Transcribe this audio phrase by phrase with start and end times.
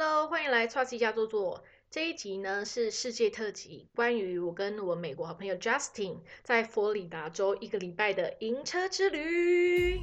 [0.00, 1.64] Hello，欢迎来 t r u s t 家坐坐。
[1.90, 10.02] 这一集呢是世界特辑，关于我跟我美国好朋友 Justin 在佛罗里达州一个礼拜的营车之旅。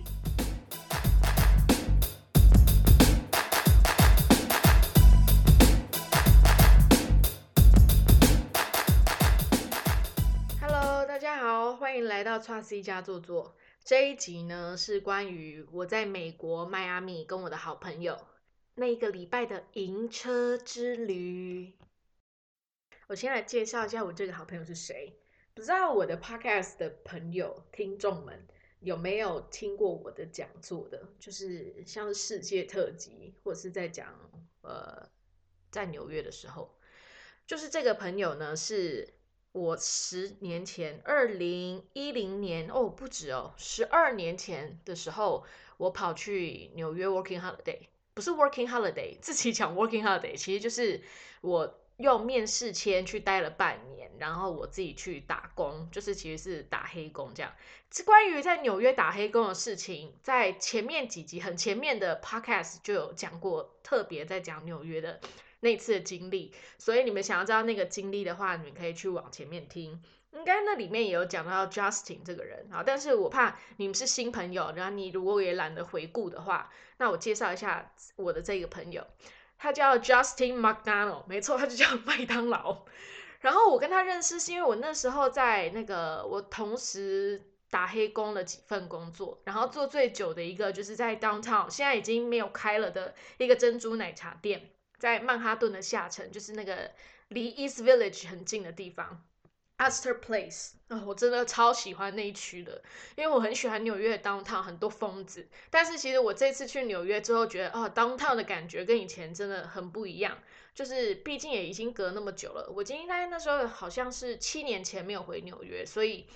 [10.60, 13.56] Hello，大家好，欢迎来到 t r u s t 家坐坐。
[13.86, 18.18] 这一集呢是关于我在美国迈阿密跟我的好朋友。
[18.78, 21.74] 那一个礼拜的迎车之旅，
[23.08, 25.18] 我先来介绍一下我这个好朋友是谁。
[25.54, 28.46] 不知道我的 podcast 的朋友、听众们
[28.82, 31.08] 有没有听过我的讲座的？
[31.18, 34.14] 就是像是世界特辑，或者是在讲
[34.60, 35.10] 呃，
[35.72, 36.78] 在纽约的时候，
[37.48, 39.14] 就是这个朋友呢，是
[39.54, 45.46] 我十年前，二零一零年哦，不止哦，十二年前的时候，
[45.78, 47.80] 我跑去纽约 working holiday。
[48.16, 51.04] 不是 working holiday， 自己讲 working holiday，其实就是
[51.42, 57.54] 我用面试签去待了半年，然后我自己去打工，就是其实是打黑工这样。
[57.92, 65.20] 这关于在纽约打黑工的事情，在前面几集很前面的 podcast 就有讲过，特别在讲纽约的
[65.60, 66.54] 那次的经历。
[66.78, 70.02] 所以你们想要知道那个经历的话，你们可以去往前面听。
[70.36, 79.08] 应该那里面也有讲到 Justin 这个人啊，但是我怕你们是新朋友，然后你如果也懒得回顾的话，那我介绍一下我的这个朋友，
[79.58, 82.86] 他叫 Justin McDonald，没错，他就叫麦当劳。
[83.40, 96.92] 然后我跟他认识是因为我那时候在那个我同时打黑工了几份工作，然后做最久的一个就是在 Downtown，现在已经没有开了的一个珍珠奶茶店，在曼哈顿的下城，就是那个
[97.28, 99.24] 离 East Village 很近的地方。
[99.78, 102.82] Astor Place 啊，我真的超喜欢那一区的，
[103.16, 105.48] 因为我很喜欢纽约的 Downtown，很多疯子。
[105.70, 110.38] 但是其实我这次去纽约之后，觉得哦，Downtown 的感觉跟以前真的很不一样。
[110.74, 116.28] 就是毕竟也已经隔那么久了，我今天那时候好像是七年前没有回纽约，所以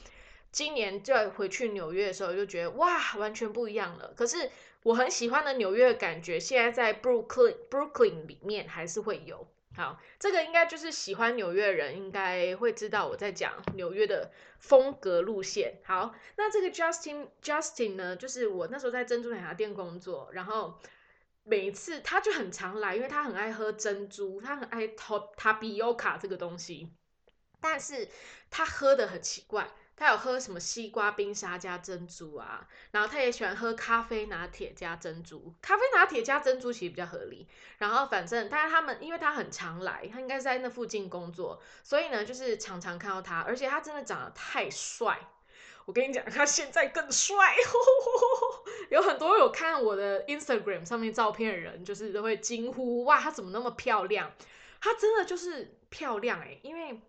[0.49, 4.13] 今年再回去纽约的时候，就觉得哇，完全不一样了。
[4.15, 4.49] 可是
[4.83, 9.45] 我很喜欢的纽约的感觉，现在在 Brooklyn Brooklyn 里面还是会有。
[9.75, 15.79] 好，这个应该就是喜欢纽约人应该会知道我在讲纽约的风格路线。
[15.83, 20.79] 好，那这个 Justin Justin 呢，就是我那时候在珍珠奶茶店工作，然后
[21.43, 26.91] 每一次他就很常来，因为他很爱喝珍珠，他很爱 Top Tapioca 这个东西，
[27.61, 28.09] 但是
[28.49, 29.69] 他喝的很奇怪。
[29.99, 37.45] 他有喝什么西瓜冰沙加珍珠啊，然后他也喜欢喝咖啡拿铁加珍珠，咖啡拿铁加珍珠其实比较合理。
[37.79, 45.19] 然后反正，但是他们因为他很常来，他应该是在那附近工作，所以呢就是常常看到他，而且他真的长得太帅。
[45.83, 47.35] 我跟你讲，他现在更帅，
[48.91, 54.31] 有很多有看我的 Instagram 上面照片的人，就是都会惊呼哇，他怎么那么漂亮？
[54.79, 57.01] 他真的就是漂亮哎，因为。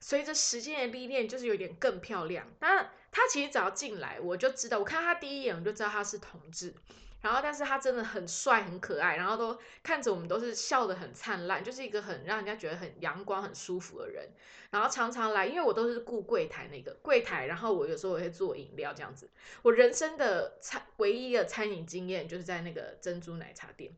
[0.00, 2.46] 随着时间的历练，就是有点更漂亮。
[2.60, 6.74] 那他其实只要进来，我就知道，我看他第一眼我就知道他是同志。
[7.20, 14.26] 然后，但是他真的很帅、很可爱，然后都看着我们都是笑得很灿烂，就是一个很让人家觉得很阳光、很舒服的人。
[14.70, 19.28] 然后常常来，因为我都是顾柜台那个柜台，然后我有时候我会做饮料这样子。
[19.60, 23.94] 我人生的餐唯一的餐饮经验就是在那个珍珠奶茶店。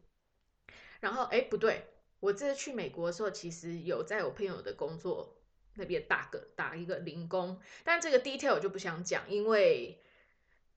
[0.99, 1.87] 然后，哎，不对，
[2.19, 5.37] 我这次去美国的时候，其实有在我朋友的工作。
[5.75, 9.99] 那边打个打一个零工，但这个 detail 我就不想讲，因为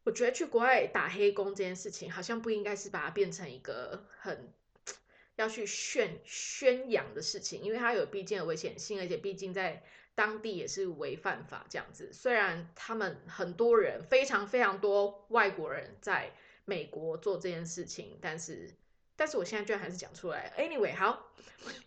[0.04, 4.54] 我觉得去国外打黑工这件事情，好像不应该是把它变成一个很
[5.36, 9.84] 要去宣宣扬的事情，因为它有毕竟的危险性，而且毕竟在
[10.16, 12.14] 当地也是违犯法这样子。
[12.14, 16.32] 虽然他们很多人非常非常多外国人在
[16.64, 18.76] 美国做这件事情，但是。
[19.16, 20.52] 但是我现在居然还是讲出来。
[20.58, 21.28] Anyway，好，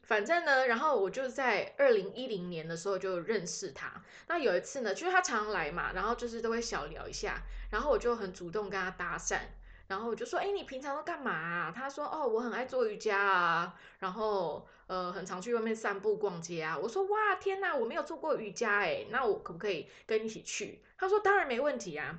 [0.02, 4.02] 反正呢，然后我就在二零一零年的时候就认识他。
[4.26, 9.40] 那有一次呢，就是他常来嘛，然后就是都会小聊一下，然后我就很主动跟他搭讪，
[9.88, 22.18] 然后我就说：“哎，你平常都干嘛？”他说：“哦，我很爱做瑜伽啊，然后呃，很常去外面散步、逛街啊。”我说：“哇，天哪，我没有做过瑜伽哎，那我可不可以跟你一起去？”他说：“当然没问题啊。”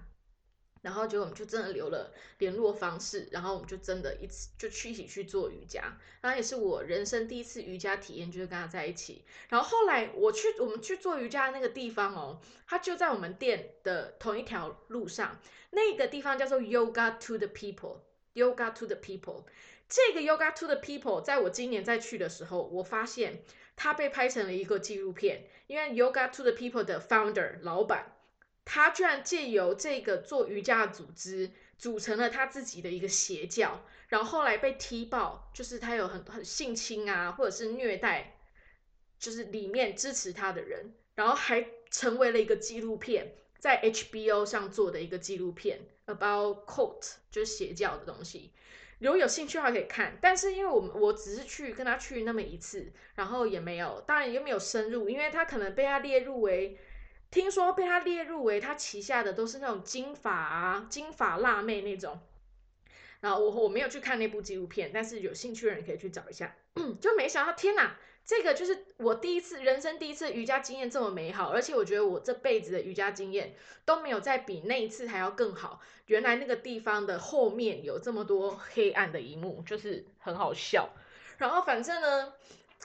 [0.81, 9.25] 然后就我们就真的留了联络方式，然后我们就真的一起就去一起去做瑜伽，然后也是我人生第一次瑜伽体验，就是跟他在一起。
[9.49, 15.39] 然后后来我去我们去做瑜伽的那个地方哦，它就在我们店的同一条路上，
[15.71, 19.43] 那个地方叫做 Yoga to the People，Yoga to the People。
[19.89, 23.43] 这个 Yoga to the People，在我今年再去的时候，我发现
[23.75, 28.15] 它被拍成了一个纪录片，因为 Yoga to the People 的 founder 老板。
[28.71, 38.37] 他居然借由这个做瑜伽的组织，组成了他自己的一个邪教，然后后来被踢爆，就是他有很很性侵啊，或者是虐待，
[39.17, 48.53] 就是里面支持他的人，然后还成为了一个纪录片，在 HBO 上做的一个纪录片，about cult 就是邪教的东西。
[48.99, 56.77] 如果有兴趣的话可以看，但是因为我们我只是去跟他去那么一次，然后也没有，当然也没有深入，因为他可能被他列入为，
[57.31, 62.19] 听说被他列入为他旗下的都是那种金发啊、金发辣妹那种。
[63.21, 66.55] 然后我我没有去看那部纪录片，但是有兴趣的人可以去找一下。
[67.01, 75.81] 就没想到，天哪，这个就是我第一次人生第一次瑜伽经验这么美好，而且我觉得我这辈子的瑜伽经验都没有再比那一次还要更好。
[76.05, 80.89] 原来那个地方的后面有这么多黑暗的一幕，就是很好笑。
[81.37, 82.33] 然后反正呢，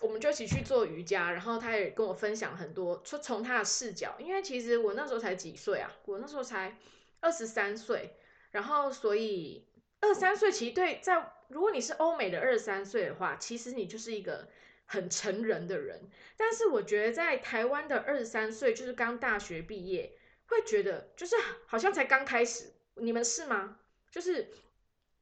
[0.01, 6.79] 我们就一起去做瑜伽，然后他也跟我分享很多，从从他的视角，因为其实我那时候才几岁啊，我那时候才
[7.21, 8.17] 二十三岁，
[8.51, 9.67] 然后所以。
[10.01, 14.47] 二三岁其实对，在如果你是欧美的二三岁的话，其实你就是一个
[14.85, 16.11] 很成人的人。
[16.37, 20.13] 但是我觉得在台湾的二十三岁，就是刚大学毕业，
[20.45, 21.35] 会觉得就是
[21.67, 22.75] 好像才刚开始。
[22.97, 23.79] 你们是吗？
[24.11, 24.51] 就是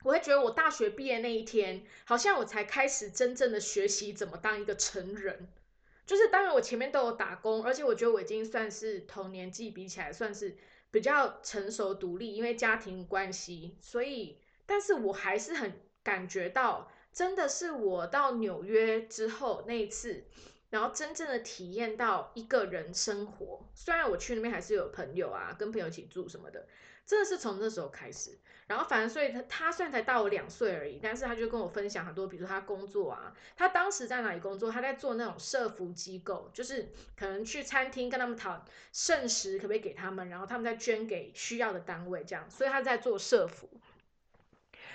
[0.02, 5.48] 我会觉得我大学毕业那一天，好像我才开始真正的学习怎么当一个成人。
[6.04, 10.56] 就是当然我前面都有打工，而且我觉得我已经算是同年纪比起来算是
[10.90, 14.38] 比较成熟独立，因为家庭关系，所以。
[14.64, 15.72] 但是我还是很
[16.04, 20.24] 感觉到，真的是我到纽约之后那一次，
[20.70, 23.68] 然后真正的体验到一个人生活。
[23.74, 26.66] 虽然我去那边还是有朋友啊，跟朋友一起住什么的，
[27.04, 28.38] 真的是从那时候开始。
[28.72, 34.72] 然后反正所以他他虽然才大我两岁而已，但是他就跟我分享很多，比如说他工作啊，他当时在哪里工作？
[34.72, 42.50] 他在做那种社服机构，就是可能去餐厅跟他们讨剩食可不可以给他们，然后他们再捐给需要的单位这样。
[42.50, 43.68] 所以他在做社服。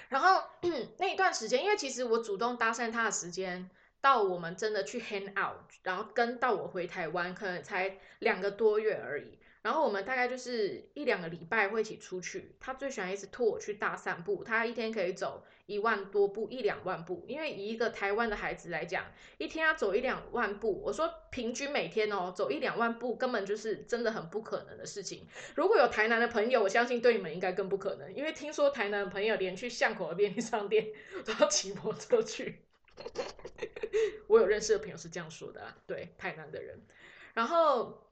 [0.09, 0.41] 然后
[0.97, 3.69] 那一段时间，因为其实我主动搭讪他的时间，
[4.01, 9.37] 到我们真的去 hang out，然后跟到我回台湾，可能才两个多月而已。
[9.61, 12.55] 然后我们大概就是一两个礼拜会一起出去。
[12.59, 17.25] 他最喜欢一直拖我去大散步，他一天可以走一万多步，一两万步。
[17.27, 19.05] 因为以一个台湾的孩子来讲，
[19.37, 25.27] 一天要走一两万步，我说平均每天哦走一两万步，根本就是真的很不可能的事情。
[25.55, 30.87] 如果有台南的朋友，我相信对你们应该更不可能，因为听说台南的朋友连去巷口的便利商店
[31.25, 32.61] 都要骑摩托车去。
[34.27, 36.79] 我有认识的朋友是这样说的啊，对台南的人，
[37.33, 38.06] 然后。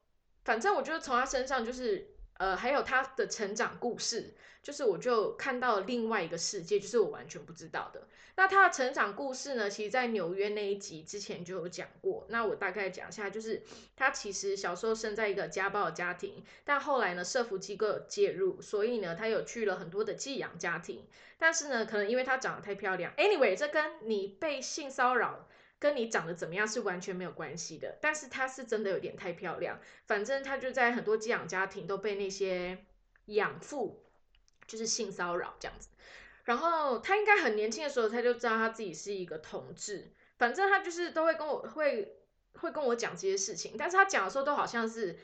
[0.46, 2.08] 反正我觉得从他身上就是，
[2.38, 8.08] 呃，还有他的成长故事，就是我就看到了另外一个世界，就是我完全不知道的。
[8.38, 12.26] 那他的成长故事呢，其实在纽约那一集之前就有讲过。
[12.30, 13.64] 那我大概讲一下，就是
[13.96, 21.08] 他其实小时候生在一个家暴家庭，但后来呢，社福机构介入，所以呢，他有去了很多的寄养家庭。
[21.40, 25.48] 但是呢，可能因为他长得太漂亮，anyway，这跟你被性骚扰。
[25.78, 29.80] 跟你长得怎么样是完全没有关系的，但是她是真的有点太漂亮。
[30.08, 32.86] 反正她就在很多寄养家庭都被那些
[33.26, 34.04] 养父
[34.66, 35.90] 就是性骚扰这样子。
[36.46, 40.14] 然后她应该很年轻的时候，她就知道她自己是一个同志。
[40.38, 42.20] 反正她就是都会跟我会
[42.54, 45.18] 会跟我讲这些事情，但是她讲的时候都好像是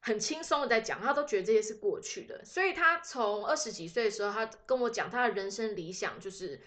[0.00, 2.42] 很轻松的在讲，她都觉得这些是过去的。
[2.44, 6.60] 所以她从二十几岁的时候，她跟我讲她的人生理想就是。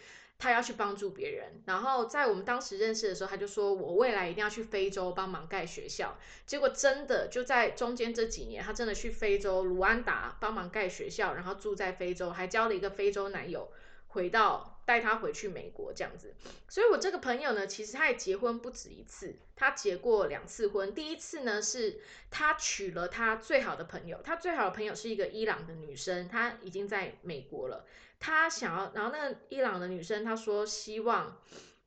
[0.44, 6.18] 他要去帮助别人，然后在我们当时认识的时候，他就说我未来一定要去非洲帮忙盖学校。
[6.46, 13.72] 结果真的就在中间这几年，他真的去非洲卢安达帮忙盖学校，然后住在非洲，还交了一个非洲男友，
[14.08, 16.34] 回到带他回去美国这样子。
[16.68, 20.94] 所以我这个朋友呢，其实他也结婚不止一次，他结过两次婚。
[20.94, 22.00] 第一次呢是
[22.30, 27.86] 他娶了他最好的朋友，他最好的朋友是一个伊朗的女生，她已经在美国了。
[28.20, 31.42] 他想要，然后那个伊朗的女生她说希望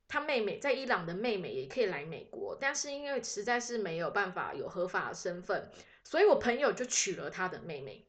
[0.07, 5.69] 她妹妹在伊朗的妹妹也可以来美国，但是因为实在是没有办法有合法的身份，
[6.03, 8.06] 所以我朋友就娶了他的妹妹。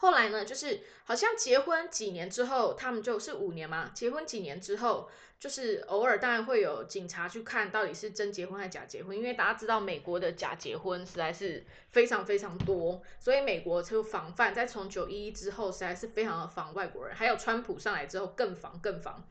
[0.00, 3.90] 后来呢，就是好像结婚几年之后，他们就是五年嘛。
[3.92, 14.54] 结婚几年之后，就是偶尔当然会有警察去看到底是真结婚还是假结婚，因为大家知道美国的假结婚实在是非常非常多，所以美国就防范。
[14.54, 19.26] 在从九一一之后，实在是非常的防外国人，还有川普上来之后更防更防。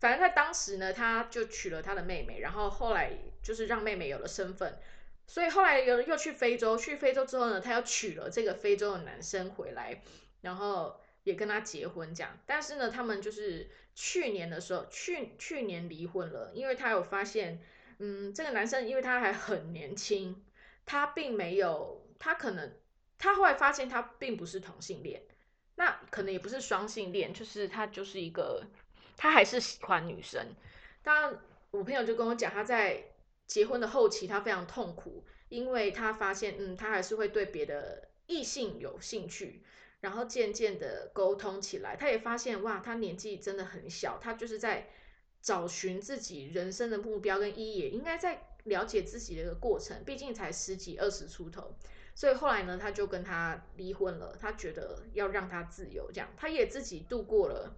[0.00, 4.78] 反正在当时呢，他就娶了他的妹妹，然后后来就是让妹妹有了身份。
[5.26, 10.02] 所以后来又又去非洲，去非洲之后呢，他又娶了这个非洲的男生回来，
[10.40, 12.38] 然后也跟他结婚这样。
[12.46, 17.60] 但是呢，他们就是去年的时候，去去年离婚了，因为他有发现，
[17.98, 20.44] 嗯，这个男生因为他还很年轻，
[20.84, 22.72] 他并没有，他可能
[23.18, 25.22] 他后来发现他并不是同性恋，
[25.74, 28.62] 那可能也不是双性恋，就是他就是一个，
[29.16, 30.54] 他还是喜欢女生。
[31.02, 31.38] 当然，
[31.72, 33.02] 我朋友就跟我讲，他在
[33.46, 39.62] 结婚的后期，他非常痛苦，因为他发现，嗯，他还是会对别的异性有兴趣。
[40.00, 44.88] 然后渐渐的沟通起来，他也发现，哇，他年纪真的很小，他就是在
[45.40, 50.04] 找寻自己人生的目标跟意义，应该在了解自己的一个过程。
[50.04, 51.74] 毕竟才十几二十出头。
[52.14, 54.36] 所以后来呢，他就跟他离婚了。
[54.38, 57.74] 他觉得要让他自由，这样他也自己度过了，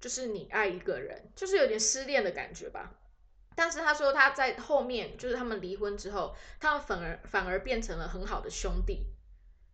[0.00, 2.98] 就是你爱一个人，就是有点失恋的感觉吧。
[3.56, 9.06] 但是他说他在后面，就是他们离婚之后，他们反而反而变成了很好的兄弟，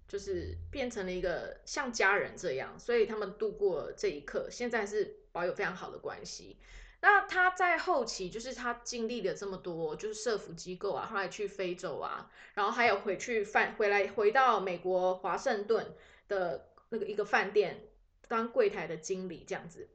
[0.07, 2.79] 就是变成了一个像家人这样。
[2.79, 6.59] 所以他们度过这一刻，现在是保有非常好的关系。
[7.03, 15.95] 那他在后期，就是他经历了这么多，就是社福机构啊，后来去非洲啊，然后还有回去饭回来回到美国华盛顿
[16.29, 17.89] 的那个一个饭店
[18.29, 19.89] 当柜台的经理这样子。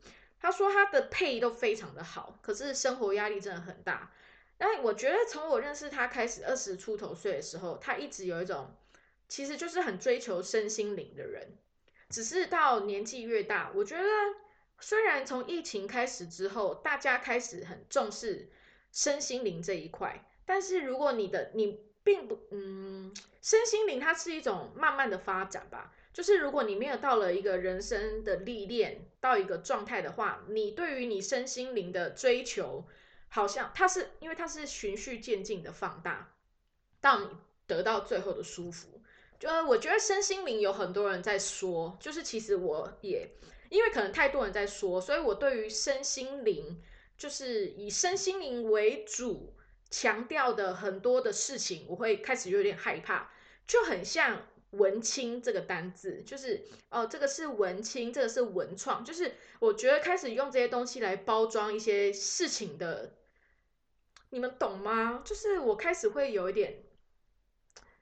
[0.46, 4.12] 他说他的配都非常的好，可是生活压力真的很大。
[4.60, 8.76] 那我觉得从我认识他开始，二十出头岁的时候，他一直有一种
[9.28, 11.58] 其实就是很追求身心灵的人，
[12.10, 14.04] 只是到年纪越大，我觉得。
[14.80, 18.50] 虽然从疫情开始之后，大家开始很重视
[18.92, 23.12] 身心灵这一块，但是如果你的你并不嗯，
[23.42, 25.92] 身心灵它是一种慢慢的发展吧。
[26.16, 32.86] 就是如果你没有到了一个人生的历练到一个状态的话，你对于你身心灵的追求，
[33.28, 36.34] 好像它是因为它是循序渐进的放大，
[37.02, 37.28] 到你
[37.68, 39.02] 得到最后的舒服。
[39.38, 43.30] 就我觉得身心灵有很多人在说，就是其实我也。
[43.70, 46.82] 因为可能太多人在说，所以我对于身心灵，
[47.18, 49.54] 就是以身心灵为主
[49.90, 53.32] 强调的很多的事情，我会开始有点害怕，
[53.68, 63.14] 就很像文青这个单字，就是哦，这个是文青，这个是文创，就是我觉得开始用这些东西来包装一些事情的，
[64.30, 65.22] 你们懂吗？
[65.26, 66.84] 就是我开始会有一点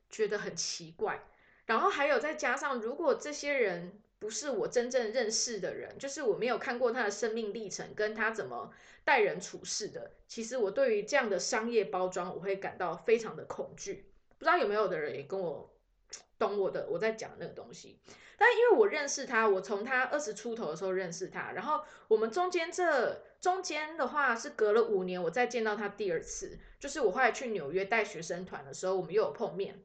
[0.09, 1.25] 觉得很奇怪，
[1.65, 3.99] 然后还有再加上，如果这些人。
[4.19, 8.71] 不是我真正认识的人，就是我没有看过他的生命历程，跟他怎么
[9.03, 10.13] 待人处事的。
[10.29, 14.05] 其实我对于这样的商业包装，我会感到非常的恐惧。
[14.37, 15.69] 不知道有没有的人也跟我
[16.43, 17.99] 懂我的我在讲那个东西。
[18.37, 29.83] 但因为我认识他，我从他二十出头的时候认识他，然后我们中间这中间的话是隔了五年，我再见到他第二次，就是我后来去纽约带学生团的时候，我们又有碰面。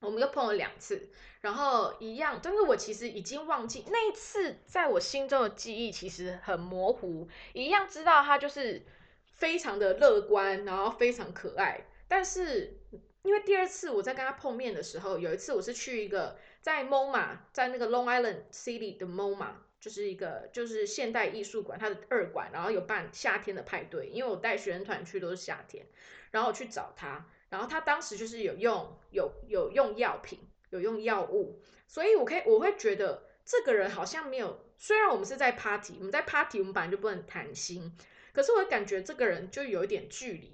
[0.00, 1.08] 我们又碰了两次，
[1.40, 7.26] 然后一样，但是我其实已经忘记那一次，在我心中的记忆其实很模糊。
[7.54, 8.84] 一样知道他就是
[9.24, 11.86] 非常的乐观，然后非常可爱。
[12.06, 12.78] 但是
[13.26, 25.84] 因为第二次我在跟他碰面的时候，有一次我是去一个在 MoMA，在那个 Long Island City 的 MoMA，就是一个就是现代艺术馆，它的二馆，然后有办夏天的派对，因为我带学生团去都是夏天，
[26.30, 27.26] 然后我去找他。
[27.48, 30.40] 然后他当时就是有用有有用药品，
[30.70, 34.64] 有用药物，所以我可以我会觉得这个人好像没有。
[34.78, 37.96] 虽然我们是在 party，我们在 party，我们本来就不能谈心，
[38.32, 40.52] 可是我感觉这个人就有一点距离，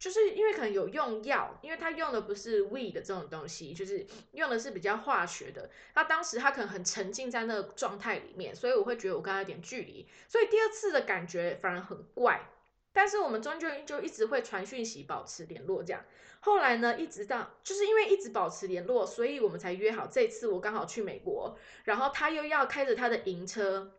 [0.00, 5.68] 就是因为可能有用药，因为他用的不是 weed 这种东西，就是用的是比较化学的。
[5.94, 12.48] 他当时他可能很沉浸在那个状态里面，所以我会觉得我跟他有点距离，所以第二次的感觉反而很怪。
[12.92, 16.02] 但是我们终究就一直会传讯息，保持联络这样。
[16.40, 23.92] 后来呢，一直到就是因为一直保持联络，所以我们才约好这次我刚好去美国，然后他又要开着他的银车。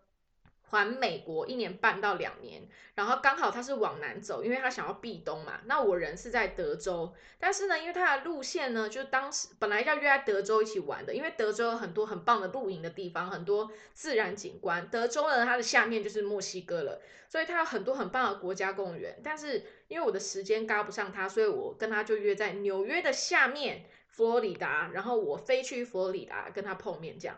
[0.72, 5.60] 环美国一年半到两年，然后刚好他是往南走，因为他想要避冬嘛。
[5.66, 14.88] 那我人是在德州，但是呢，因为他的路线呢，就当时本来要约在德州一起玩的，因为德州有很多很棒的露营的地方，很多自然景观。
[14.88, 19.20] 德州呢，它的下面就是墨西哥了，所以它有很多很棒的国家公园。
[19.24, 27.38] 但是因为我的时间赶不上他，所以我跟他就约在纽约的下面，佛罗里达，然后我飞去佛罗里达跟他碰面，这样。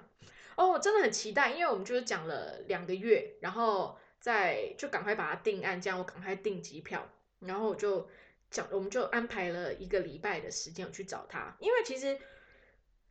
[0.56, 8.08] 哦，我真的很期待，因为我们就是讲了两个月，然后再就赶快把它定案，这样我赶快订机票，然后我就
[8.52, 12.20] 讲，我们就安排了一个礼拜的时间我去找他，因为其实，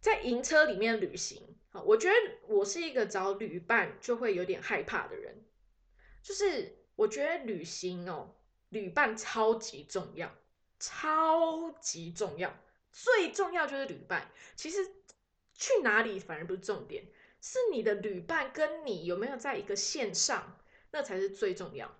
[0.00, 2.14] 在营车里面旅行，我觉得
[2.46, 5.44] 我是一个找旅伴就会有点害怕的人，
[6.22, 8.36] 就是我觉得旅行哦，
[8.68, 10.32] 旅伴超级重要，
[10.78, 12.56] 超级重要，
[12.92, 14.78] 最重要就是旅伴，其实
[15.54, 17.04] 去哪里反而不是重点。
[17.42, 20.56] 是你的旅伴跟你有没有在一个线上，
[20.92, 21.94] 那才是最重要。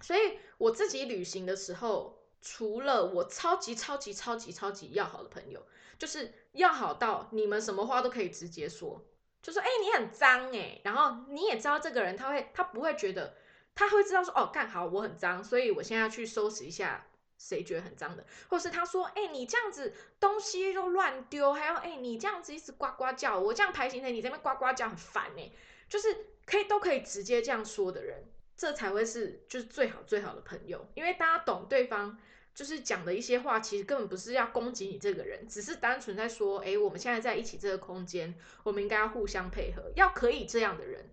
[0.00, 5.64] 所以我自己旅行的时候，除了我超级超级超级超级要好的朋友，
[5.96, 9.06] 就是要好到你们什么话都可以直接说，
[9.40, 13.36] 就说哎你很脏哎，然后你也知道这个人他会他不会觉得
[13.76, 17.06] 他会知道说哦干好我很脏，所以我现在要去收拾一下
[17.48, 25.50] 谁觉得很脏的，或是他说哎你这样子东西都乱丢，还要哎你这样子一直呱呱叫，我这样排行程你这边呱呱叫很烦哎，
[25.88, 28.24] 就是可以都可以直接这样说的人，
[28.56, 32.18] 这才会是就是最好最好的朋友，因为大家懂对方。
[32.54, 41.08] 就是讲的一些话，其实根本不是要攻击你这个人，只是单纯在说，哎，我们现在在一起这个空间，我们应该要互相配合，要可以这样的人。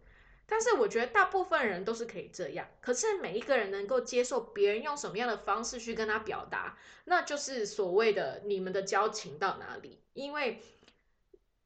[0.49, 9.99] 但是我觉得大部分人都是可以这样，可是每一个人能够接受别人用什么样的方式去跟他表达，那就是所谓的你们的交情到哪里。
[10.13, 10.61] 因为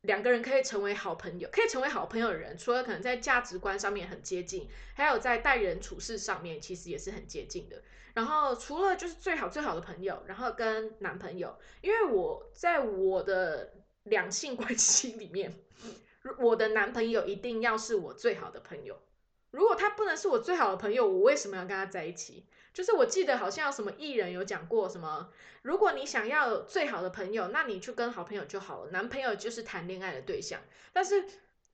[0.01, 7.81] 两个人可以成为好朋友，可以成为好朋友的人，除了可能在价值观上面很接近，还有在待人处事上面其实也是很接近的。
[8.13, 13.73] 然后除了就是最好最好的朋友，然后跟男朋友，因为我在我的
[14.03, 15.51] 两性关系里面，
[16.39, 18.99] 我的男朋友一定要是我最好的朋友。
[19.51, 22.45] 如果他不能是我最好的朋友，我为什么要跟他在一起？
[22.73, 25.29] 就是我记得好像什么艺人有讲过什么，
[25.61, 30.59] 如果你想要最好的朋友，那你去跟好朋友就好了，男朋友就是谈恋爱的对象。
[30.91, 31.23] 但是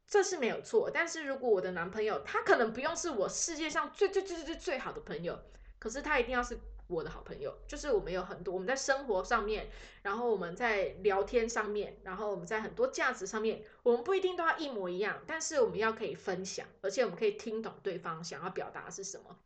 [0.06, 0.92] 这是没有错。
[0.92, 5.40] 但是如果我的男朋友他可能不用是我世界上最最最最最最好的朋友。
[5.78, 6.60] 可是他一定要是
[6.90, 9.70] 我的好朋友，就是我们有很多我们在生活上面，
[10.02, 19.38] 然后我们在聊天上面，然后我们在很多价值上面，我们不一定都要一模一样，但是我们要可以分享，而且我们可以听懂对方想要表达是什么，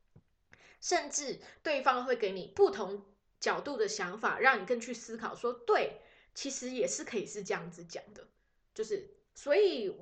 [0.79, 3.03] 甚至对方会给你不同
[3.41, 5.99] 角度的想法，让你更去思考，说对，
[6.33, 8.25] 其实也是可以是这样子讲的，
[8.73, 9.93] 就是所以。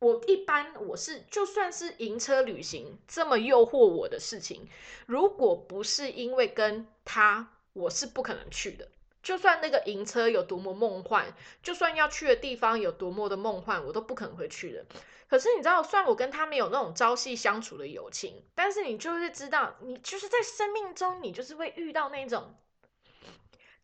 [0.00, 4.68] 我一般我是就算是营车旅行这么诱惑我的事情，
[5.06, 8.88] 如果不是因为跟他，我是不可能去的。
[9.20, 14.86] 就算那个营车有多么梦幻，就算要去的地方有多么的梦幻，我都不可能会去的。
[15.28, 22.54] 可是你知道，虽然我跟他没有那种朝夕相处的友情，但是你就是知道，你就是在生命中，你就是会遇到那种。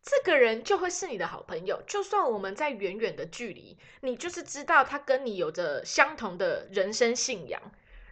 [0.05, 7.59] 这个人就会是你的好朋友，就算我们在远远的距离，你就是知道他跟你有着相同的人生信仰，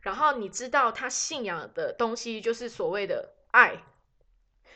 [0.02, 3.84] 然后你知道他信仰的东西就是所谓的爱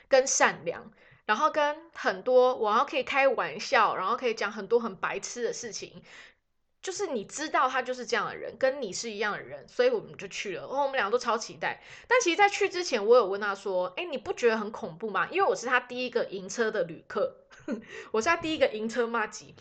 [0.08, 0.92] 跟善良，
[1.26, 6.04] 然后跟很多我要可以开玩笑，然后可以讲很多很白痴的事情。
[6.88, 10.62] 就是你知道他就是这样的人，跟你是一样的人，所以我们就去了。
[10.62, 11.84] 然后，我们两个都超期待。
[12.08, 17.36] 但其实，在去之前，我有问他说：“哎，你不觉得很恐怖吗？”因为我是他第一个迎车的旅客，
[18.12, 19.54] 我是他第一个迎车骂吉。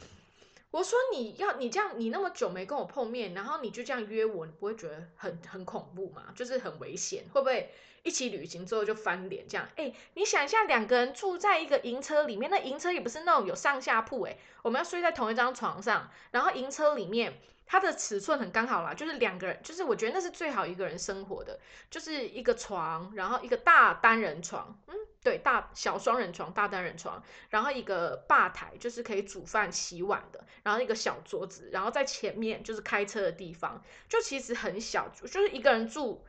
[0.77, 6.25] 我说：“你要你这样，你那么久没跟我碰面，然后你就这样约我，你不会觉得很很恐怖吗？
[6.35, 7.73] 就是很危险，会不会？”
[8.05, 21.59] 一起旅行之后就翻脸，这样哎，你想一下，两个人住在一个营车里面，那营车也不是那种有上下铺哎，我们要睡在同一张床上，然后营车里面它的尺寸很刚好啦，就是两个人，就是我觉得那是最好一个人生活的，
[21.91, 24.95] 就是一个床，然后一个大单人床，嗯，
[25.27, 36.25] 对，大小双人床，大单人床，然后一个吧台，就是可以煮饭洗碗的，然后一个小桌子，然后在前面就是开车的地方，就其实很小，就是一个人住。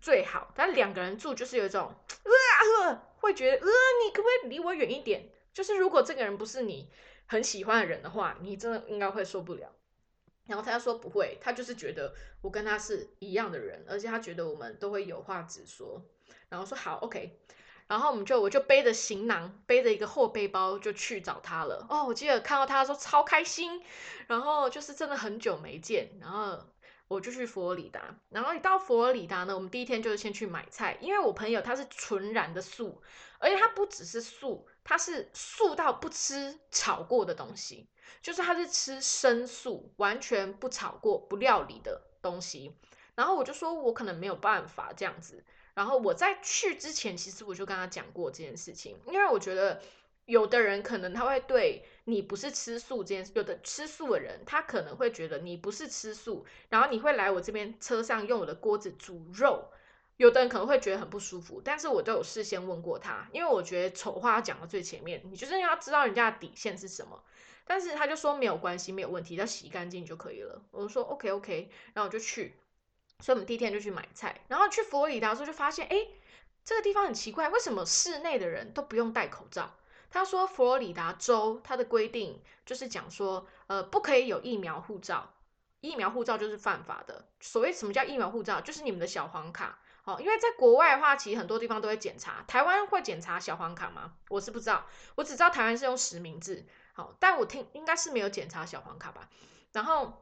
[0.00, 5.30] 最好，但两个人住就是有一种呃，会觉得呃，你可不可以离我远一点？
[5.52, 6.90] 就是如果这个人不是你
[7.26, 9.72] 很喜欢的人的话，你真的应该会受不了。
[10.46, 16.02] 然后他说不会，他就是觉得我跟他是一样的人，而且他觉得我们都会有话直说。
[16.50, 17.40] 然后说好，OK。
[17.86, 21.86] 然后我们就我就背着行囊，背着一个后背包就去找他了。
[21.88, 23.82] 哦，我记得看到他说超开心，
[24.26, 26.58] 然后就是真的很久没见，然后。
[27.08, 33.02] 我就去佛罗里达，然后一到佛罗里达呢，我们第一天就是先去买菜，因为我朋友他是纯然的素，
[33.38, 37.86] 而且他不只是素，他是素到不吃炒过的东西，
[38.22, 42.74] 就是他是吃生素，完全不炒过、不料理的东西。
[43.14, 45.44] 然后我就说，我可能没有办法这样子。
[45.74, 49.80] 然后我在去之前，其实我就跟他讲过这件事情，因为我觉得。
[50.26, 59.68] 有的人可能他会对你不是吃素这件事，有的吃素的人他可能会觉得你不是吃素，然后你会来我这边车上用我的锅子煮肉，
[60.18, 61.60] 有的人可能会觉得很不舒服。
[61.62, 67.20] 但是我都有事先问过他，因为我觉得丑话要讲到最前面，你就是要知道人家的底线是什么。
[67.64, 70.62] 但是他就说没有关系，没有问题，要洗干净就可以了。
[70.70, 72.54] 我说 OK OK，然后我就去，
[73.22, 76.08] 所以我们第一天就去买菜，然后去佛罗里达的时候就发现，哎，
[76.64, 79.74] 这个地方很奇怪，为什么室内的人都不用戴口罩？
[80.10, 85.32] 他说，佛罗里达州它的规定就是讲说，呃，不可以有疫苗护照，
[85.80, 87.28] 疫苗护照就是犯法的。
[87.40, 89.78] 所谓什么叫疫苗护照，就是你们的小黄卡。
[90.04, 92.44] 好，因为在国外的话，其实很多地方都会检查。
[92.46, 94.14] 台湾会检查小黄卡吗？
[94.28, 96.66] 我是不知道，我只知道台湾是用实名制。
[96.92, 99.30] 好，但我听应该是没有检查小黄卡吧。
[99.72, 100.21] 然后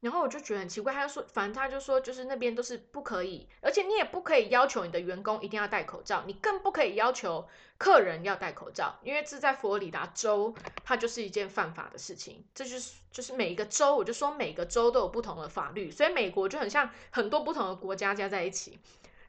[0.00, 10.54] 然后我就觉得很奇怪，他就说，反正他就说，就是那边都是不可以，而且你也不可以要求你的员工一定要戴口罩，你更不可以要求客人要戴口罩，因为这在佛罗里达州，
[10.84, 12.44] 它就是一件犯法的事情。
[12.54, 18.78] 这就是就是每一个州，我就说每个州都有不同的法律，所以美国就很像很多不同的国家加在一起。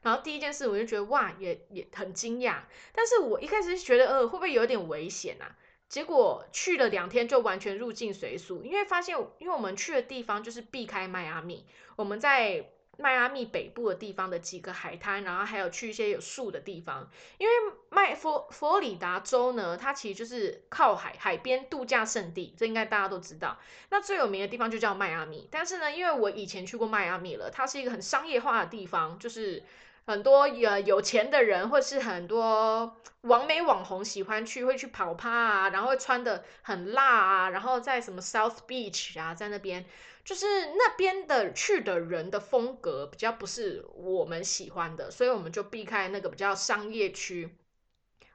[0.01, 2.59] 然后第一件事我就觉得哇，也也很惊讶，
[2.93, 5.55] 但是我一开始觉得呃，会不会有点危险啊？
[5.89, 12.65] 结果去了两天就完全入境随俗，因为发现，因为我们去的地方就是避开迈阿密，我们在
[12.97, 17.09] 迈阿密北部的地方的几个海滩，然后还有去一些有树的地方。
[17.37, 17.53] 因为
[17.89, 23.57] 迈佛佛罗里达州呢，它其实就是靠海海边度假胜地，这应该大家都知道。
[23.89, 29.63] 那最有名的地方就叫迈阿密，但是呢，因为我以前去过迈阿密了，它是一个很商业化的地方，就是。
[30.07, 39.85] 很多有有钱的人，或是很多网美网红喜欢去，会去跑趴啊，然后会穿的很辣啊，然后在什么 South Beach 啊，在那边，
[40.23, 40.45] 就是
[40.77, 47.57] 那边的去的人的风格比较不是我们喜欢的，所以我们就避开那个比较商业区，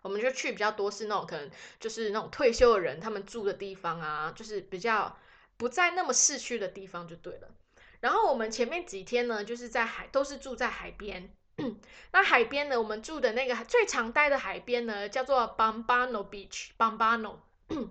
[0.02, 5.16] 我们就去比较多是那种可能就是那种退休的人他们住的地方啊，就是比较
[5.56, 7.48] 不在那么市区的地方就对了。
[8.00, 11.35] 然后我们前面几天呢，就是在海，都是住在海边。
[12.12, 12.78] 那海边呢？
[12.80, 17.36] 我们住的那个最常待的海边呢，叫做 Bambano Beach，Bambano。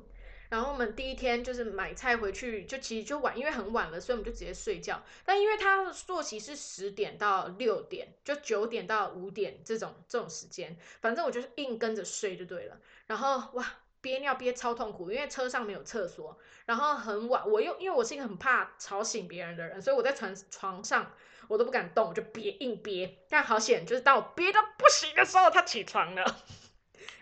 [0.50, 5.02] 然后我们第一天就是买菜回去，就其实就晚，因为很晚了，所以我们就直接睡觉。
[5.24, 12.78] 但因为他的作息是十点到六点，就九点到五点这种这种时间，反正我就是硬跟着睡就对了。
[13.08, 13.66] 然后哇，
[14.02, 21.14] 憋尿憋超痛苦，因为车上没有厕所，然后很晚，我又因为我是一个很怕吵醒别人的人，所以我在床床上。
[21.52, 23.18] 我都不敢动，我就憋硬憋。
[23.30, 26.24] 但好险，就是当我憋到不行的时候，他起床了。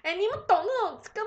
[0.03, 1.25] 哎，你们懂那种跟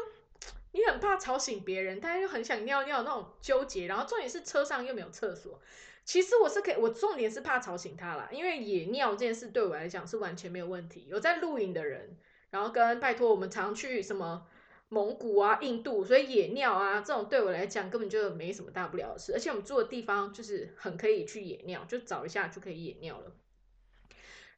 [0.70, 3.86] 你很怕吵醒别人，但又很想尿尿那种纠结。
[3.86, 5.60] 然后重点是车上又没有厕所。
[6.04, 11.06] 其实我是可以，我重点是怕吵醒他啦，因为野尿这件事对我来讲是完全没有问题。
[11.08, 12.16] 有在露营的人，
[12.50, 14.46] 然后跟拜托我们常去什么。
[14.92, 19.32] 蒙古啊，印度，所以野尿啊，这种对我来讲根本就没什么大不了的事。
[19.32, 23.32] 而且我们住的地方就是很可以去野尿，就找一下就可以野尿了。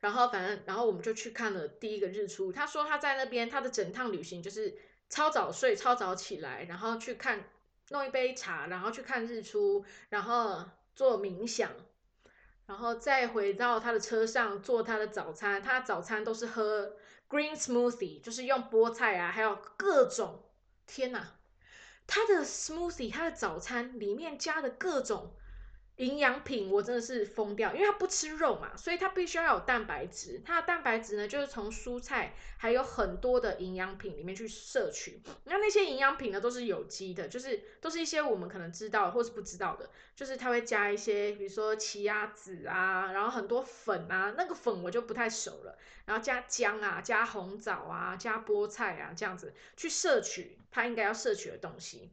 [0.00, 2.50] 然后反正，然后我们就去看了第一个日出。
[2.50, 4.74] 他说他在那边，他的整趟旅行就是
[5.08, 7.48] 超早睡，超早起来，然后去看
[7.90, 10.64] 弄一杯茶，然后去看日出，然后
[10.96, 11.70] 做冥想，
[12.66, 15.62] 然后再回到他的车上做他的早餐。
[15.62, 16.96] 他早餐都是喝。
[17.28, 20.42] Green smoothie 就是用菠菜啊，还有各种，
[20.86, 21.36] 天哪，
[22.06, 25.34] 它的 smoothie，它的早餐里面加的各种。
[25.96, 30.42] 营养品我真的是疯掉，因为他不吃肉嘛，所以他必须要有蛋白质。
[30.44, 35.22] 他的蛋白质呢，就是从蔬菜还有很多的营养品里面去摄取。
[35.44, 45.78] 那那些营养品呢，都是有机的，就是都是一些我们可能知道或是不知道的，就是他会加一些，比如说奇亚籽啊，然后很多粉啊，那个粉我就不太熟了。
[46.06, 52.10] 然后加姜啊，加红枣啊，加菠菜啊，这样子去摄取他应该要摄取的东西。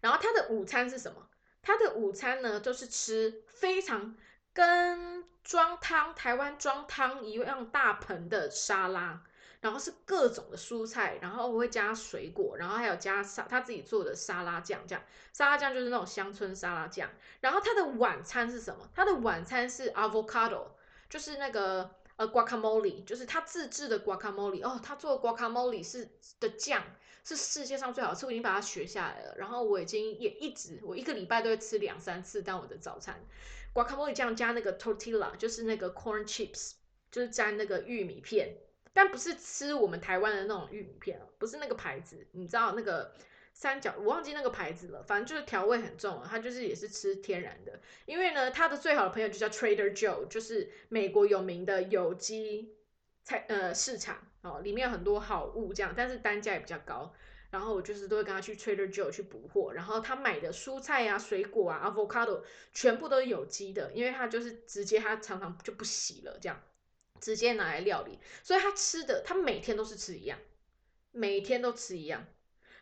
[0.00, 1.28] 然后他的午餐是什么？
[1.66, 4.14] 他的午餐呢，就是吃非常
[4.52, 9.20] 跟装汤台湾装汤一样大盆的沙拉，
[9.60, 17.10] 然后是各种的蔬菜，然后我会加水果，然后还有加沙他自己做的沙拉酱，这样沙拉酱就是那种乡村沙拉酱。
[17.40, 18.88] 然后他的晚餐是什么？
[18.94, 20.68] 他的晚餐是 avocado，
[21.10, 24.64] 就是那个呃 guacamole，就是他自制的 guacamole。
[24.64, 26.84] 哦，他做的 guacamole 是的酱。
[27.26, 29.34] 是世界上最好吃，我已经把它学下来了。
[29.36, 33.20] 然后我已经也一直，我一个礼拜都会吃两三次当我的早餐。
[33.74, 36.74] guacamole 酱加那个 tortilla，就是那个 corn chips，
[37.10, 38.56] 就是沾那个玉米片，
[38.92, 43.12] 但不是吃我们台湾的那种玉米片不是那个牌子，你知道那个
[43.52, 45.02] 三角，我忘记那个牌子了。
[45.02, 47.80] 反正就是调味很重，它就是也是吃天然的。
[48.04, 52.76] 因为呢，他的最好的朋友就叫 Trader Joe，就是美国有名的有机
[53.24, 54.16] 菜呃市场。
[54.46, 57.12] 哦，里面有很多好物这样，但是单价也比较高。
[57.48, 66.60] 然后我就是都会跟他去 Trader Joe 去补货，然后他买的蔬菜啊、水果啊、avocado 全部都是有机的，因为他就是直接他常常就不洗了，这样
[67.20, 68.18] 直接拿来料理。
[68.42, 70.38] 所以他吃的，他每天都是吃一样，
[71.12, 72.26] 每天都吃一样，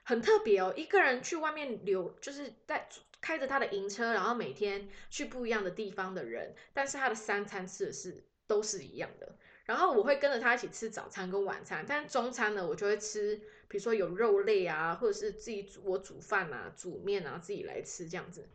[0.02, 0.72] 很特别哦。
[0.74, 2.88] 一个人去外面留，就是在
[3.20, 9.36] 开着他的营车，然后每天去不一样的地方的人，但是他的三餐吃的是都是一样的。
[9.64, 13.36] 然后我会跟着他一起吃早餐跟晚餐，但中餐呢，我就会吃，
[13.68, 18.48] 比如说有肉类啊，或者是自己煮我煮饭啊、煮面啊，自己来吃这样子。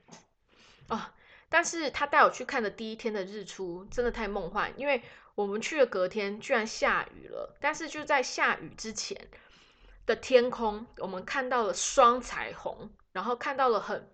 [0.87, 1.01] 哦，
[1.49, 5.01] 但是他带我去看的第一天的日出真的太梦幻，因为
[5.35, 9.27] 我们去的隔天居然下雨了，但是就在下雨之前
[10.05, 14.07] 的天空，我们看到了双彩虹，然后看到了很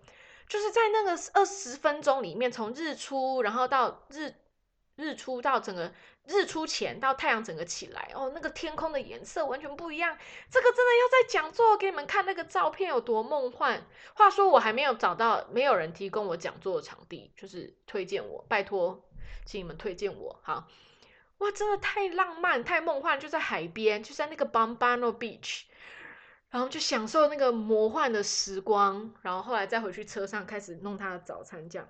[0.48, 4.32] 就是在那个二十分钟里面，从日出然后到日
[4.94, 5.92] 日出到整个
[6.26, 10.16] 日出前到太阳整个起来，哦，那个天空的颜色完全不一样。
[10.50, 13.86] 这个真的要在讲座给你们看那个照片有多梦幻。
[14.14, 19.08] 话说我还没有找到，没有人提供我讲座的场地，就是推荐我，拜托，
[19.44, 20.40] 请你们推荐我。
[20.42, 20.68] 好，
[21.38, 25.62] 哇，真的太浪漫、太梦幻，就在海边，就在那个 Bombano Beach。
[26.48, 31.68] 然后就享受那个魔幻的时光，然后后来再回去车上开始弄他的早餐。
[31.68, 31.86] 这样，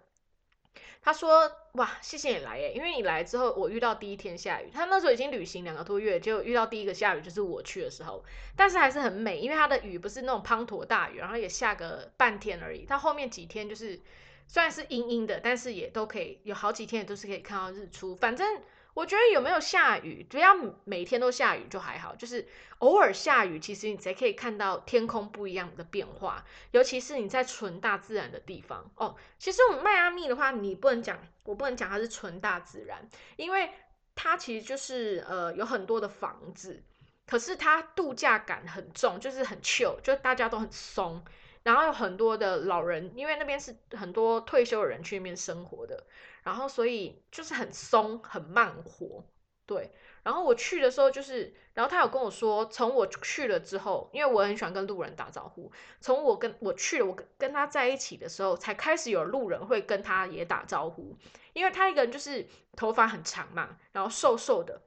[1.07, 2.73] 他说：“哇，谢谢你来耶！
[2.75, 4.69] 因为你来之后，我遇到第一天下雨。
[4.75, 8.25] 他那时候已经旅行两个多月，就遇到第一个下雨，就是我去的时候。
[8.57, 12.85] 但是还是很美，因为它的雨不是那种滂沱大雨，然后也下个半天而已。
[12.85, 14.01] 它后面几天就是
[14.49, 18.17] 虽然是阴阴的，但是也都可以有好几天也都是可以看到日出。
[18.17, 18.61] 反正。”
[18.97, 22.17] 我觉得有没有下雨，只要每天都下雨就还好。
[22.17, 26.43] 就是偶尔下雨，其实你才可以看到天空不一样的变化。
[26.71, 29.15] 尤其是你在纯大自然的地方哦。
[29.39, 33.07] 其实我们迈阿密的话，你不能讲，我不能讲它是纯大自然，
[33.37, 33.71] 因为
[34.15, 36.83] 它其实就是呃有很多的房子，
[37.27, 41.23] 可是它度假感很重，就是很 chill，就大家都很松。
[41.63, 46.07] 然后有很多的老人，因为那边是很多退休的人去那边生活的，
[46.47, 49.25] 然后所以就是很松很慢活，
[49.67, 49.91] 对。
[50.23, 61.17] 然后我去的时候就是，然后他有跟我说，从我去了之后，因为我很喜欢跟路人打招呼，从我跟我去了，我跟他在一起的时候，才开始有路人会跟他也打招呼，
[61.53, 64.83] 因为他一个人就是头发很长嘛，然后瘦瘦的，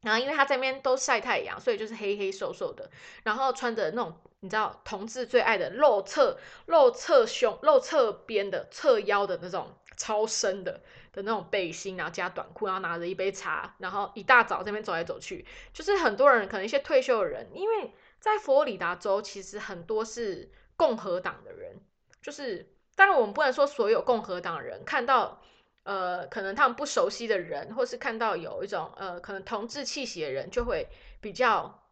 [0.00, 2.90] 然后因为他在那边都晒太阳，所以就是黑黑瘦瘦的，
[3.24, 4.16] 然后穿着那种。
[4.44, 10.72] 你知道同志最爱的露侧露侧胸露侧边的侧腰的那种超深的
[11.12, 21.76] 的那种背心，然后加短裤，然后拿着一杯茶，然后一大早这边走来走去，就是很多人可能一些退休的人，因为在佛罗里达州其实很多是共和党的人，
[22.20, 25.40] 就是当然我们不能说所有共和党人看到
[25.84, 30.88] 呃可能他们不熟悉的人，或是看到有一种呃可能同志气息的人，就会
[31.20, 31.84] 比较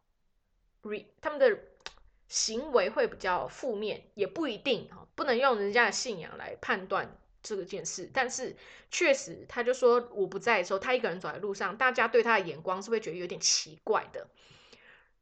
[0.83, 1.59] re 他们的。
[2.33, 8.11] 行为会比较负面，也不一定哈，不能用人家的信仰来判断这件事。
[8.13, 8.57] 但是
[8.91, 14.27] 确实，他就说我不在的时候，他一个人走在路上，大家对他的眼光是会觉得有点奇怪的。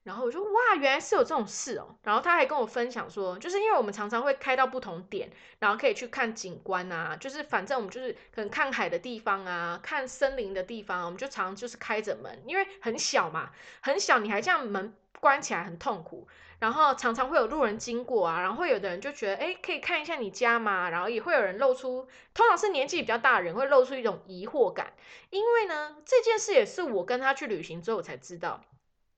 [0.05, 1.95] 然后我说哇，原来是有这种事哦。
[2.03, 13.51] 然后他还跟我分享说，就是因为我们常常会开到不同点，然后可以去看景观啊，就是反正我们就是可能看海的地方啊，看森林的地方，我们就常就是开着门，因为很小嘛，
[13.83, 16.27] 很小，你还这样门关起来很痛苦。
[16.61, 20.91] 然后常常会有路人经过啊，然后有的人就觉得，哎，可以看一下你家吗？
[20.91, 24.93] 然后也会有人露出，通常是年纪比较大的人会露出一种疑惑感，
[25.31, 28.65] 因为呢，这件事也是我跟他去旅行之后才知道，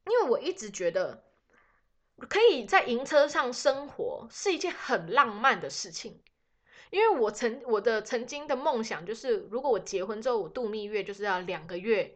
[0.05, 1.24] 因为我一直觉得
[2.29, 6.20] 可以在营车上生活是一件很浪漫的事情，
[6.90, 12.14] 因为我曾我的曾经的梦想就是，如果我结婚之后我度蜜月就是要两个月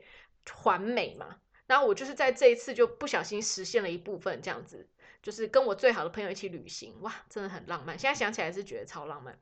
[0.53, 4.87] 环美嘛，然后我就是在这一次就不小心实现了一部分这样子。
[5.25, 7.99] 就是跟我最好的朋友一起旅行，哇，真的很浪漫。
[7.99, 9.39] 现在想起来是觉得超浪漫。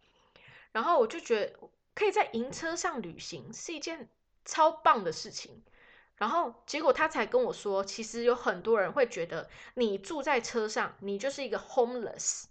[0.70, 1.58] 然后我就觉得
[1.92, 4.08] 可以在营车上旅行是一件
[4.44, 5.64] 超棒的事情。
[6.18, 12.44] 然后结果他才跟我说，其实有很多人会觉得你住在车上，你就是一个 homeless，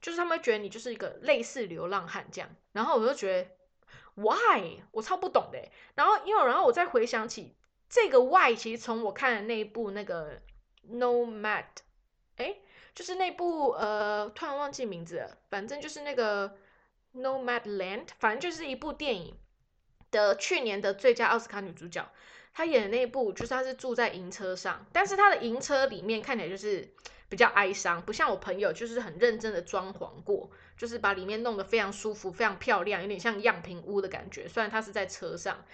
[0.00, 2.48] 就是他们觉得你就是一个类似流浪汉这样。
[2.70, 3.50] 然后我就觉得
[4.14, 5.58] why，我超不懂的。
[5.96, 7.56] 然后因为然后我再回想起
[7.88, 10.40] 这个 why，其实从我看的那一部那个
[10.88, 11.64] nomad。
[12.36, 12.56] 哎，
[12.94, 16.48] 就是那部呃，突然忘记名字了，反正就是那个
[17.14, 19.36] 《Nomad Land》，反正就是一部电影
[20.10, 22.10] 的去年的最佳奥斯卡女主角，
[22.52, 26.92] 她演的那部就是她是住在营车上，但是她的营车里面看起来就是
[27.28, 34.48] 比较哀伤，不像我朋友就是很认真的装潢过，就是把里面弄得非常舒服、非常漂亮，有点像样品屋的感觉。
[34.48, 35.64] 虽然她是在车上，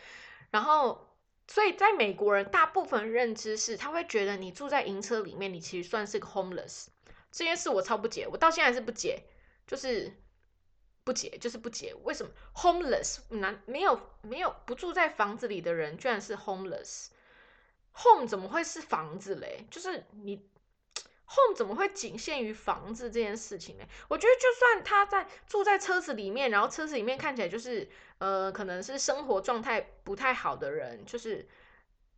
[0.50, 1.06] 然后。
[1.52, 6.86] 所以，在美国人大部分认知是，他会觉得你住在营车里面，你其实算是个 homeless。
[7.32, 9.24] 这件事我超不解，我到现在还是不解，
[9.66, 10.12] 就是
[11.02, 19.66] 不解，就是不解，为什么 homeless 难没有没有不住在房子里的人，居然是 homeless？home 怎么会是房子嘞？
[19.72, 20.48] 就是你。
[21.32, 23.84] Home 怎么会仅限于房子这件事情呢？
[24.08, 27.88] 我觉得就算他在住在车子里面，然后车子里面看起来就是
[28.18, 31.48] 呃，可能是生活状态不太好的人，就是，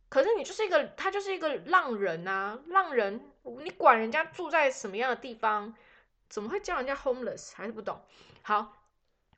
[0.09, 5.75] 可是你就是一个他就是一个浪人啊，浪人，你管人家住在什么样的地方，
[6.27, 7.51] 怎么会叫人家 homeless？
[7.53, 8.01] 还是不懂。
[8.41, 8.83] 好，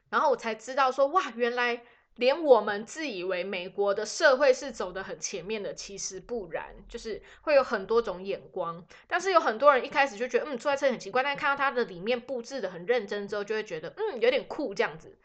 [0.09, 1.83] 然后我才知道说哇，原来
[2.15, 8.86] 连我们自以为美国的社会是走得很前面的，其实不然，就是会有很多种眼光。
[9.08, 15.17] 但是有很多人一开始就觉得，嗯，坐在车很奇怪，但看到它的里面布置的很认真之后，就会觉得，嗯，有点酷这样子。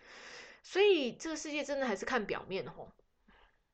[0.62, 2.90] 所以这个世界真的还是看表面吼。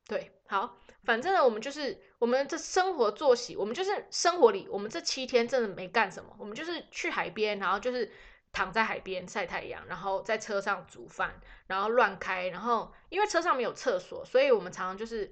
[0.06, 8.12] 对，好，反正呢，我们就是我们这生活作息，我们就是生活里，我们这七天真的没干什么，我们就是去海边，然后就是。
[8.56, 15.30] 躺在海边晒太阳，然后在车上煮饭，然后乱开，然后因为车上没有厕所，所以我们常常就是，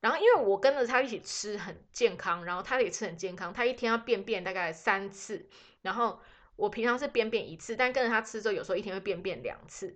[0.00, 5.46] 然后因为我跟着他一起吃很健康，然后他也吃很健康，他一天要便便大概三次，
[5.82, 6.18] 然后
[6.56, 9.94] 我平常是便便一次，但跟着他吃之后，有时候一天会便便两次。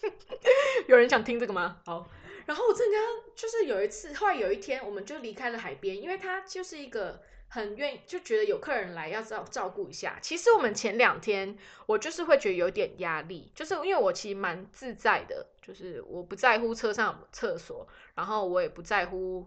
[0.88, 1.82] 有人想听这个吗？
[1.84, 2.08] 好，
[2.46, 3.02] 然后我正刚
[3.36, 7.22] 就是有一次，后来有一天，我们就离开了海边，因为他就是一个。
[7.50, 10.18] 很愿意就觉得有客人来要照照顾一下。
[10.20, 11.56] 其实我们前两天
[11.86, 19.46] 我就是会觉得有点压力，就是因为我其实蛮自在的，就是我不在乎车上厕所，然后我也不在乎，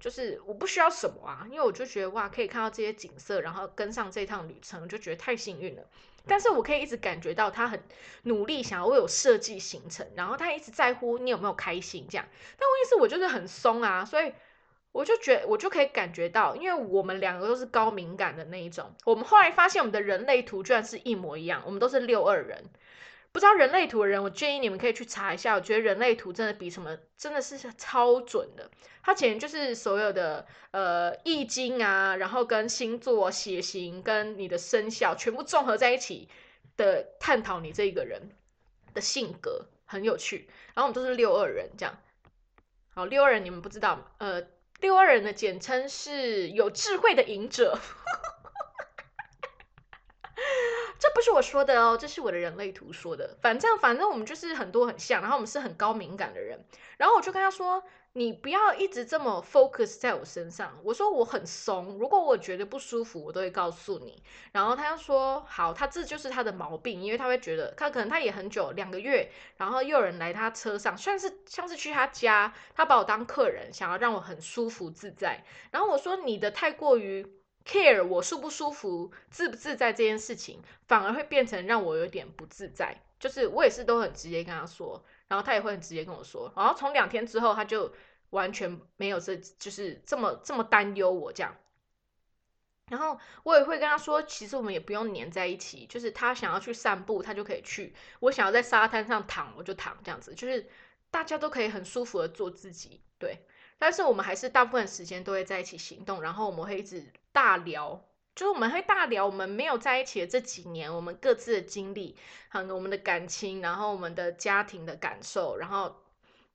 [0.00, 5.82] 就是我不需要什么啊，因为我就觉得哇，可以看到这些景色，然后跟上这趟旅程，就觉得太幸运了。
[6.26, 7.80] 但是我可以一直感觉到他很
[8.24, 12.26] 努力，想要为我设计行程，然后他一直在乎你有没有开心这样。
[12.58, 14.32] 但问题是，我就是很松啊，所以。
[14.92, 18.94] 我就觉我就可以感觉到，因为我们两个都是高敏感的那一种。
[19.06, 22.62] 我们后来发现，我们的人类图居然是一模一样，我们都是六二人。
[23.32, 25.54] 不知道人类图的人，我建议你们可以去查一下。
[25.54, 28.70] 我觉得人类图真的比什么真的是超准的。
[29.02, 36.28] 它简直就是所有的呃易经啊，然后跟星座、血型跟你的生肖全部综合在一起
[36.76, 38.20] 的探讨你这一个人
[38.92, 40.46] 的性格，很有趣。
[40.74, 41.98] 然后我们都是六二人，这样。
[42.94, 44.46] 好，六二人你们不知道呃。
[44.82, 47.78] 六二人的简称是有智慧的隐者，
[51.02, 53.36] 这不是我说的哦，这是我的人类图说的。
[53.42, 56.64] 反正反正我们就是很多很像，然后我们是很高敏感的人，
[56.96, 57.82] 然后我就跟他说。
[58.14, 60.78] 你不要一直这么 focus 在我身上。
[60.84, 64.22] 我说我很松，如果我觉得不舒服，我都会告诉你。
[64.52, 75.42] 然后他又说好，他这就是他的毛病，因为他会觉得他可能他也很久两个月，然后又有人来他车上，算是像是去他家，他把我当客人，想要让我很舒服自在。
[75.70, 77.26] 然后我说你的太过于
[77.64, 83.02] care 我舒不舒服、自不自在这件事情，反而会变成让我有点不自在。
[83.18, 85.04] 就是我也是都很直接跟他说。
[85.28, 87.90] 然后他也会很直接跟我说，然后从两天之后，他就
[88.30, 91.56] 完全没有这就是这么这么担忧我这样。
[92.88, 100.68] 然后我也会跟他说，其实我们也不用黏在一起，就是他想要去散步，他就可以去；我想要在沙滩上躺，我就躺这样子，就是
[101.10, 103.00] 大家都可以很舒服的做自己。
[103.18, 103.46] 对，
[103.78, 108.08] 但是我们还是大部分时间都会在一起行动，然后我们会一直大聊。
[108.34, 112.16] 就是我们会大聊我们没有在一起的这几年，我们各自的经历，
[112.48, 115.94] 很我们的感情，然后我们的家庭的感受，然后，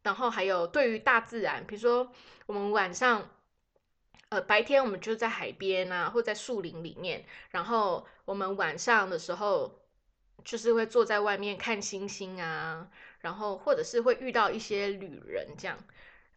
[0.01, 2.11] 然后还有对于大自然，比如说
[2.47, 3.29] 我们晚上，
[4.29, 9.79] 呃，白天我们就在海边啊，或在树林里面，然后我们晚上的时候，
[10.43, 15.77] 就是会坐在外面看星星啊，然后或者是会遇到一些旅人这样，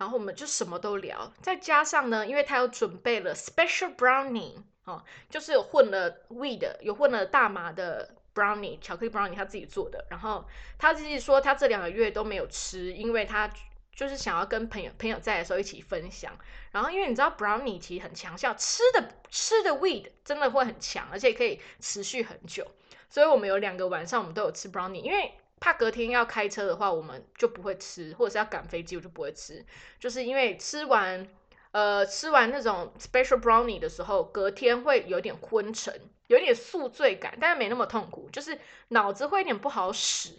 [0.01, 4.55] 然后我们就什么都聊，再加上呢，因为他有准备了 special brownie。
[4.85, 10.03] 哦，就是有混了 weed，有混了大麻的 brownie，巧克力 brownie，他自己做的。
[10.09, 10.43] 然后
[10.79, 13.49] 他自己说，他这两个月都没有吃，因为他
[13.95, 16.33] 就是想要跟朋友朋友在的时候一起分享。
[16.73, 22.67] 然后因为你知道 brownie 其实很强效，吃的吃的 weed 真的会很强，而且可以持续很久。
[23.11, 29.64] 所以我们有两个晚上我们都有吃 brownie，因为怕隔天要开车的话，我们就不会吃，或者是要赶飞机，我就不会吃，
[30.01, 31.29] 就是因为吃完。
[31.73, 35.94] 呃，吃完那种 special brownie 的时候，隔天会有点昏沉，
[36.27, 40.37] 有点宿醉感，但是没那么痛苦，就是脑子会有点不好使。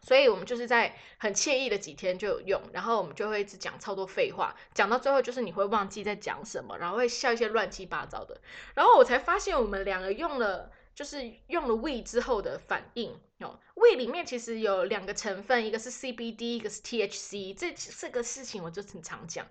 [0.00, 8.40] 所以我们就是在很惬意的几天就有用，然后我们就会一直讲超多废话，讲到最后就是你会忘记在讲什么，然后会笑一些乱七八糟的。
[8.74, 13.14] 然后我才发现我们两个用了，就是用了 we 之后的反应。
[13.38, 17.54] 哦，胃里面其实有两个成分，一个是 CBD，一个是 THC。
[17.56, 19.46] 这这个事情我就很常讲，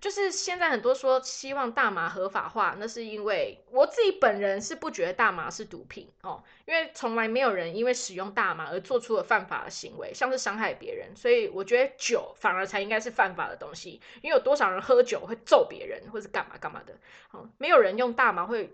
[0.00, 11.08] 就是现在很多说希望大麻合法化，那是因为我自己本人是不觉得大麻是毒品哦，因为从来没有人因为使用大麻而做出了犯法的行为，像是伤害别人。
[11.16, 16.96] 所以我觉得酒反而才应该是犯法的东西，因为有多少人喝酒会揍别人或是干嘛干嘛的，
[17.32, 18.72] 哦，没有人用大麻会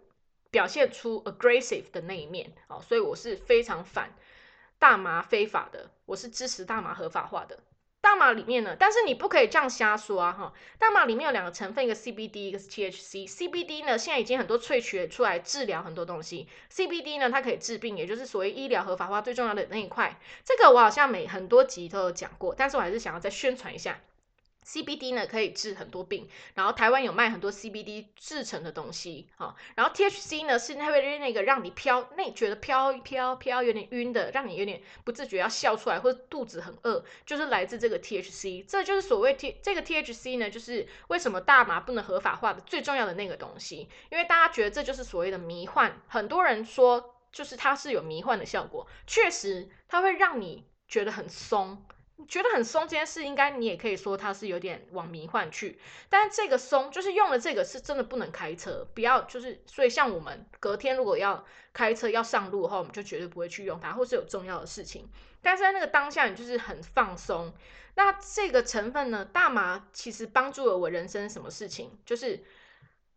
[0.51, 4.15] 表现出 aggressive 的那一面，哦，所以我是非常反。
[4.79, 7.59] 大麻非法的，我是支持大麻合法化的。
[8.01, 10.53] 大麻里面呢，但是你不可以这样瞎说啊哈！
[10.79, 13.29] 大麻里面有两个成分，一个 CBD，一个是 THC。
[13.29, 16.49] CBD 呢，现在已经很多萃取出来治疗很多东西。
[16.73, 20.19] CBD 呢，它可以治病，也就是所谓医疗合法化最重要的那一块。
[20.45, 23.99] 这个我好像每很多集都有讲过，但是我还是想要再宣传一下。
[24.69, 51.83] CBD 呢可以治很多病，然后台湾有卖很多 CBD 制成的东西，哈，然后 THC 呢是那会那个让你飘，那觉得飘一飘飘有点晕的，让你有点不自觉要笑出来或者肚子很饿，就是来自这个 THC，这就是所谓 T 这个 THC 呢，就是为什么大麻不能合法化的最重要的那个东西，因为大家觉得这就是所谓的迷幻，很多人说就是它是有迷幻的效果，确实它会让你觉得很松。
[52.27, 55.79] 觉得很松这件事，应该你也可以说它是有点往迷幻去。
[56.09, 65.09] 但是这个松就是用了这个是真的不能开车，不要就是所以像我们隔天如果要开车要上路的话，我们就绝对不会去用它，或是有重要的事情。
[65.41, 67.55] 但是在那个当下，你就是很放松。
[67.95, 71.99] 那这个成分呢，大麻其实帮助了我人生什么事情？
[72.05, 72.45] 就是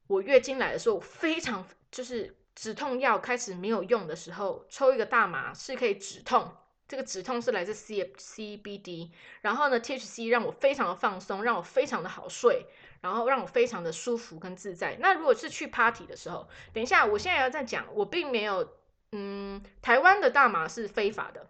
[0.07, 6.55] 我月经来的时候，非常就是止痛药开始没有用的时候，抽一个大麻是可以止痛。
[6.91, 12.65] 这个止痛是来自 C C B D，然后呢 T H C 让我非常的放松，让我非常的好睡，
[12.99, 14.97] 然后让我非常的舒服跟自在。
[14.99, 18.73] 那如果是去 party 的时候，等一下，我现在要再讲，我并没有，
[19.13, 21.49] 嗯，台湾的大麻是非法的。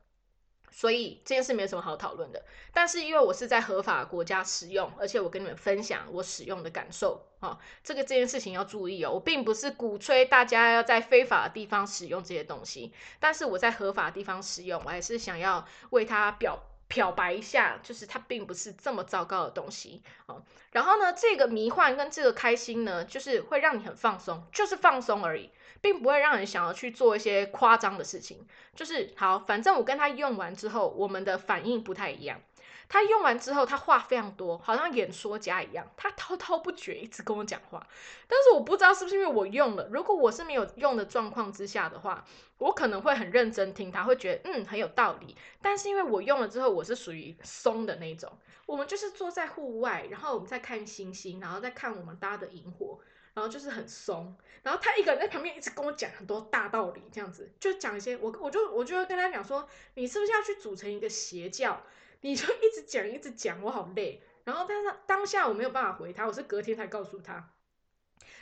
[0.71, 2.41] 所以这件事没有什么好讨论的，
[2.73, 20.41] 但是因为我是在合法国家使用，而且我跟你们分享我使用的感受啊，这个这件事情要注意哦，我并不是鼓吹大家要在非法的地方使用这些东西，但是我在合法的地方使用，我还是想要为它表漂白一下，就是它并不是这么糟糕的东西哦。
[20.71, 25.49] 然后呢，这个迷幻跟这个开心呢，就是会让你很放松，就是放松而已。
[25.81, 32.39] 并不会让人想要去做一些夸张的事情，就是好，反正我跟他用完之后，我们的反应不太一样。
[32.87, 37.87] 他用完之后，他话非常多，好像演说家一样，他滔滔不绝，一直跟我讲话。
[38.27, 42.25] 但是我不知道是不是因为我用了，如果我是没有用的状况之下的话，
[42.57, 45.37] 我可能会很认真听他，会觉得嗯很有道理。
[45.61, 48.29] 但是因为我用了之后，我是属于松的那种，
[48.65, 52.99] 我们就是坐在户外，然后我们在看星星，然后再看我们搭的萤火。
[53.33, 61.81] 然后就是很松，然后他一个人在旁边一直跟我讲很多大道理，这样子就讲一些我我就我就会跟他讲说，你是不是要去组成一个邪教？
[62.21, 64.21] 你就一直讲一直讲，我好累。
[64.43, 67.51] 然后但是当下我没有办法回他，我是隔天才告诉他。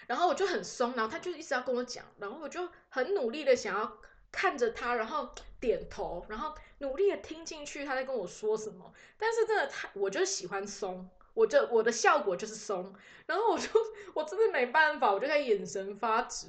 [0.08, 3.98] 然后我就很松，然后他就一直要跟我讲，然后我就很努力的想要
[4.32, 8.94] 看着他，然后点头，然后努力的听进去他在跟我说什么。
[9.18, 11.10] 但是真的太，我就喜欢松。
[11.34, 12.94] 我就我的效果就是松，
[13.26, 13.70] 然后我就
[14.14, 16.48] 我真的没办法，我就在眼神发直，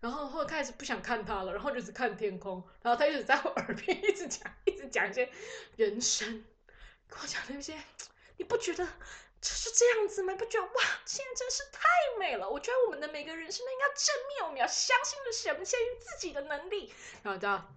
[0.00, 5.30] 然后后开始不想看他了，然后就只看天空，然后他一直在我 耳边一直讲，一直讲一些
[5.76, 6.44] 人生，
[7.08, 7.78] 跟我讲那些，
[8.36, 8.84] 你不觉得
[9.40, 10.34] 就是这样子吗？
[10.34, 11.80] 不觉得哇，现在真是太
[12.18, 12.48] 美了！
[12.48, 16.92] 我觉得我们的每个人生都应该正面，我们要相信的是，相信自己的能力。
[17.22, 17.76] 然后这样，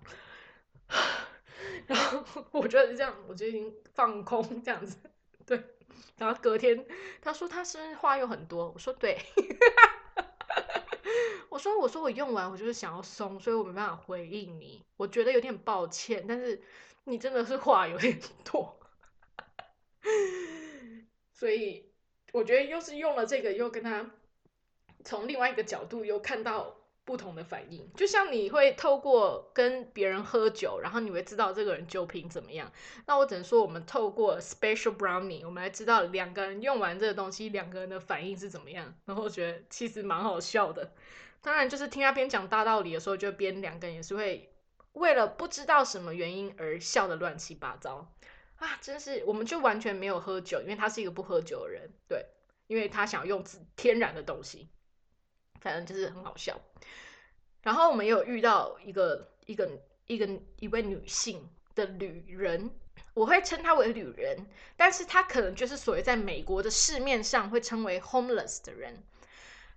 [1.87, 4.97] 然后我觉得这样，我就已经放空这样子，
[5.45, 5.63] 对。
[6.17, 6.85] 然后隔天，
[7.21, 9.19] 他说他生话又很多，我说对，
[11.49, 16.61] 我说我说我用完我就是想要松，所以我没办法回应你，我觉得有点抱歉，但是
[17.03, 18.79] 你真的是话有点多，
[21.33, 21.91] 所以
[22.33, 24.11] 我觉得又是用了这个，又跟他
[25.03, 26.78] 从另外一个角度又看到。
[27.09, 32.71] 不同的反应，就像你会透过跟别人喝酒，然后你会知道这个人酒品怎么样。
[33.07, 38.93] 那我只能说，我们透过 special brownie，我们来知道两个人用完这个东西，两个人的反应是怎么样。
[39.05, 40.93] 然后我觉得其实蛮好笑的。
[41.41, 44.53] 当然，就是听他边讲大道理的时候，就边两个人也是会
[44.93, 48.13] 为了不知道什么原因而笑的乱七八糟
[48.57, 48.77] 啊！
[48.81, 52.27] 真是，我们就完全没有喝酒，因为他是一个不喝酒的人，对，
[52.67, 53.43] 因为他想用
[53.75, 54.69] 天然的东西。
[55.61, 56.59] 反正就是很好笑，
[57.61, 59.69] 然后我们有遇到一个一个
[60.07, 60.27] 一个
[60.59, 62.71] 一位女性的旅人，
[63.13, 64.45] 我会称她为旅人，
[64.75, 69.03] 但是她可能就是所谓在美国的市面上会称为 homeless 的人。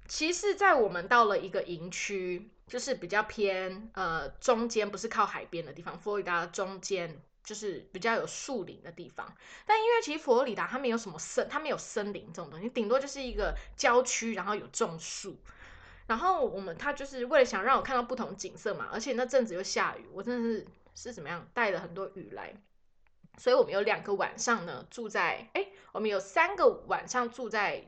[0.08, 9.34] 其实，在我们到了一个营区，就是比较偏呃中间，不是靠海边的地方，佛罗里达中间就是比较有树林的地方。
[9.64, 15.38] 但因为其实佛罗里达它没有什么森，它没有森林这种东西，顶多就是一个郊区，然后有种树。
[16.12, 22.52] 然后我们他就是为了想让我看到不同景色嘛，而且那阵子又下雨，我真的是是怎么样带了很多雨来，
[23.38, 27.86] 所以我们有两个晚上呢住在，哎，我们有三个晚上住在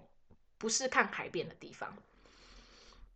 [0.56, 1.94] 不是看海边的地方，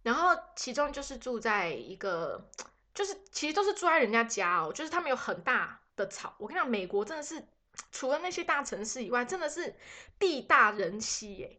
[0.03, 2.47] 然后其中就是住在一个，
[2.93, 7.43] 就是其实都是住在人家家哦，就是他们有很大的草，我跟你讲，美国真的是
[7.91, 9.75] 除了那些大城市以外，真的是
[10.19, 11.58] 地大人稀耶。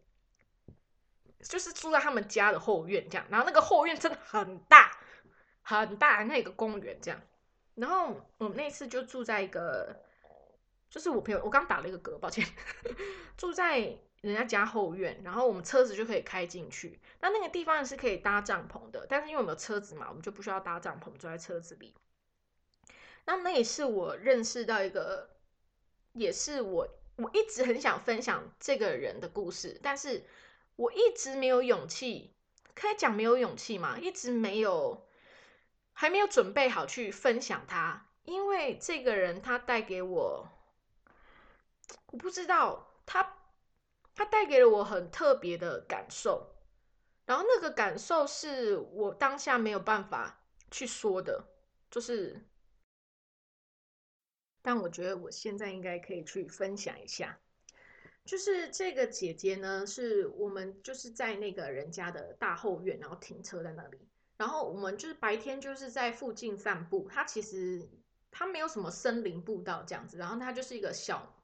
[1.41, 4.97] 就是住在他们家的后院这样，然后那个后院真的很大
[5.61, 7.21] 很大，那个公园这样。
[7.75, 10.03] 然后我们那次就住在一个，
[10.89, 12.45] 就是我朋友，我刚打了一个嗝，抱歉，
[13.37, 13.79] 住在
[14.21, 16.99] 人家家后院，然后我们车子就可以开进去。
[17.21, 21.95] 那那个地方是可以搭帐篷的，但是因为我们有车子嘛，我们就不需要搭帐篷，住在车子里。
[23.25, 25.29] 那那也是我认识到一个，
[26.13, 26.85] 也是我
[27.15, 30.25] 我一直很想分享这个人的故事，但是
[30.79, 32.33] 我一直没有勇气，
[32.73, 35.05] 可以讲没有勇气嘛，一直没有。
[35.91, 40.47] 还没有准备好去分享他，因为这个人他带给我，
[42.05, 43.35] 我不知道他
[44.15, 46.55] 他带给了我很特别的感受，
[47.25, 51.43] 然后那个感受是我当下没有办法去说的，
[51.91, 52.47] 就是，
[54.61, 57.37] 但我觉得我现在应该可以去分享一下，
[58.29, 63.97] 就是这个姐姐呢，是我们就是在那个人家的大后院，然后停车在那里。
[64.37, 67.89] 然后我们就是白天就是在附近散步，它其实
[68.29, 71.41] 它没有什么森林步道这样子，然后它就是一个小，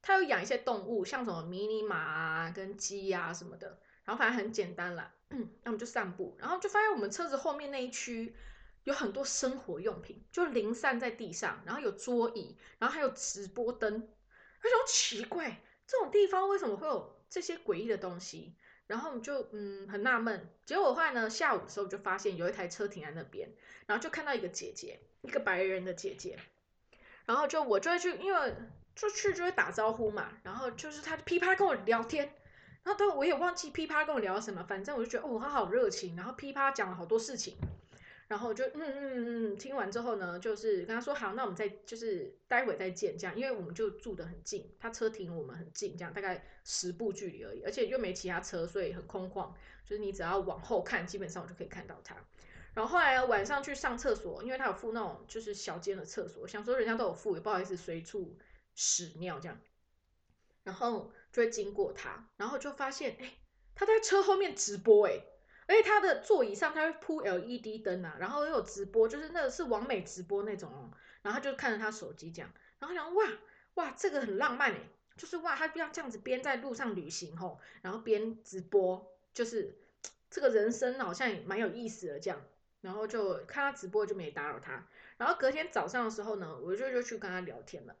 [0.00, 5.12] 它有养一些动物，像什么迷你马啊、跟鸡啊什么的，然后反正很简单啦。
[5.30, 8.32] 那我们就散步，然后就发现我们车子后面那一区
[8.84, 14.08] 有很多生活用品，就零散在地上，然后有桌椅，然后还有直播灯，
[14.60, 18.54] 而且奇怪，这种地方为什么会有这些诡异的东西？
[18.86, 23.48] 然后就嗯很纳闷，结果后来呢，下午的时候就发现有一台车停在那边，
[23.86, 26.38] 然后就看到一个姐姐，一个白人的姐姐，
[27.24, 28.54] 然后就我就会去，因为
[28.94, 32.32] 就去就会打招呼嘛，然后就是她噼啪跟我聊天，
[32.84, 37.56] 然后但我也忘记噼啪跟我聊什么，反正我就觉得哦她好热情，然后噼啪讲了好多事情。
[38.28, 49.52] 然后就嗯嗯嗯，听完之后呢，就是跟他说好，那我们再就是待会再见这样，因为我们就住得很近，他车停我们很近，这样大概十步距离而已，而且又没其他车，所以很空旷，
[49.84, 52.16] 就是你只要往后看，基本上我就可以看到他。
[52.74, 58.36] 然后后来晚上去上厕所，因为他有附那种就是小间的厕所，想说人家都有附，也不好意思随处
[58.74, 59.60] 屎尿这样，
[60.64, 63.34] 然后就会经过他，然后就发现哎，
[63.76, 65.20] 他在车后面直播哎。
[65.66, 70.90] 而且他的座椅上他会铺 LED 灯啊，然后又有直播，就是那个是完美直播那种哦。
[71.22, 73.24] 然后他就看着他手机这样，然后想哇
[73.74, 79.76] 哇这个很浪漫诶，就是哇他要这样子边在路上旅行吼，然后边直播，就是
[80.30, 82.40] 这个人生好像也蛮有意思的这样。
[82.82, 84.86] 然后就看他直播就没打扰他。
[85.16, 87.96] 然后隔天早上的时候呢，我就就去跟他聊天了，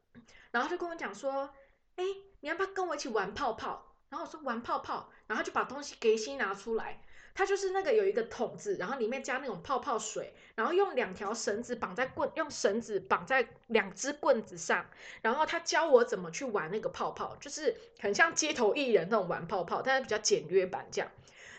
[0.52, 1.52] 然后就跟我讲说，
[1.96, 2.04] 哎
[2.40, 3.95] 你要不要跟我一起玩泡泡？
[4.08, 7.00] 然后我说玩泡泡，然后就把东西给先拿出来。
[7.34, 14.86] 它就是那个有一个桶子，然后里面加那种泡泡水，然后用两条绳子绑在棍，用绳子绑在两只棍子上，
[15.20, 21.10] 然后他教我怎么去玩那个泡泡，就是很像街头艺人那种玩泡泡，但是比较简约版这样。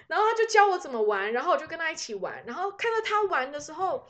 [0.07, 4.07] 然后他就教我怎么玩，然后我就跟他一起玩，然后看到他玩的时候，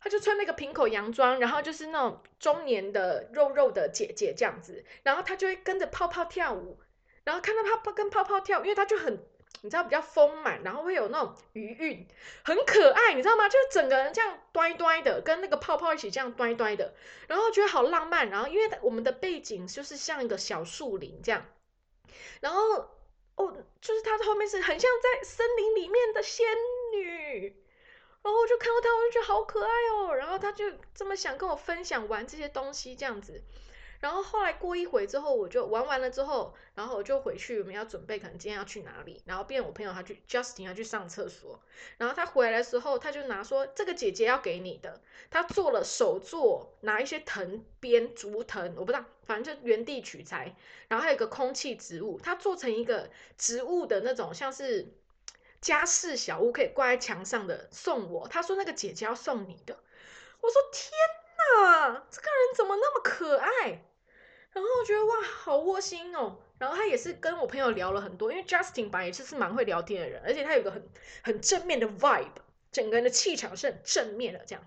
[0.00, 6.78] 他就穿那个平口洋装，然后就是那种中年的肉肉的姐姐这样子，然后他就会跟着泡泡跳舞，
[7.28, 9.22] 然后看到他跟泡泡跳，因为他就很。
[9.60, 12.06] 你知道比较丰满，然后会有那种余韵，
[12.44, 13.48] 很可爱，你知道吗？
[13.48, 16.94] 就是整个人这样端端的，跟那个泡泡一起这样端端的，
[17.26, 18.30] 然后觉得好浪漫。
[18.30, 21.44] 然后因为我们的背景就是像一个小树林这样，
[22.40, 22.88] 然后
[23.34, 26.46] 哦，就是他后面是很像在森林里面的仙
[26.92, 27.48] 女，
[28.22, 30.14] 然后我就看到他，我就觉得好可爱哦。
[30.14, 33.42] 然后他就这么想跟我分享玩这些东西这样子。
[34.00, 39.20] 然后后来过一会之后，我就玩完了之后，然后我就回去，我们要准备可能今天要去哪里。
[39.26, 41.60] 然后变我朋友他去，Justin 要去上厕所。
[41.96, 50.54] 然后他回来的时候，他就拿说这个姐姐要给你的，他做了手作，拿一些藤编竹藤，我不知道，反正就原地取材。
[50.86, 54.94] 然后还有一个空气植物，他做成一个植物的那种像是
[55.60, 58.28] 家饰小屋，可以挂在墙上的，送我。
[58.28, 59.76] 他说那个姐姐要送你的。
[60.40, 60.92] 我说天
[61.36, 63.84] 哪，这个人怎么那么可爱？
[64.60, 66.38] 然后我觉得哇，好窝心哦。
[66.58, 70.88] 然后他也是跟我朋友聊了很多，因为 Justin 吧也是是蛮会聊天的人，而且他有个很
[71.22, 72.32] 很正面的 vibe，
[72.72, 74.40] 整个人的气场是很正面的。
[74.44, 74.64] 这样，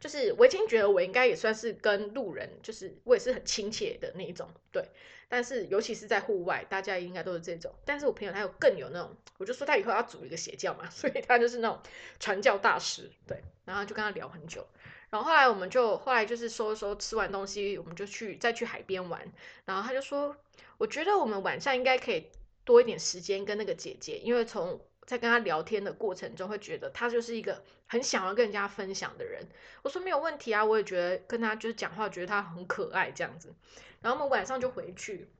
[0.00, 4.84] 就是我已经觉得我应该也算是跟路人，就是我也是很亲切的那一种，对。
[5.30, 7.72] 但是尤其是在户外，大家应该都是这种。
[7.84, 11.78] 但是我朋友他有更有那种，我就说他以后要组一个邪教嘛， 所以他就是那种
[12.18, 13.40] 传教大师，对。
[13.64, 14.66] 然后就跟他聊很久。
[15.10, 19.32] 然后后来我们就后来就是说说吃完东西，我们就去再去海边玩。
[19.64, 20.36] 然后他就说，
[20.76, 22.30] 我觉得我们晚上应该可以
[22.64, 29.48] 多一点时间跟那个姐姐，因为从在跟他聊天的过程中，会觉得他就是一个很想要跟人家分享的人。
[29.82, 33.54] 我说没有问题啊，我也觉得跟他就是讲话，觉得他很可爱这样子。
[34.02, 35.30] 然后我们晚上就回去，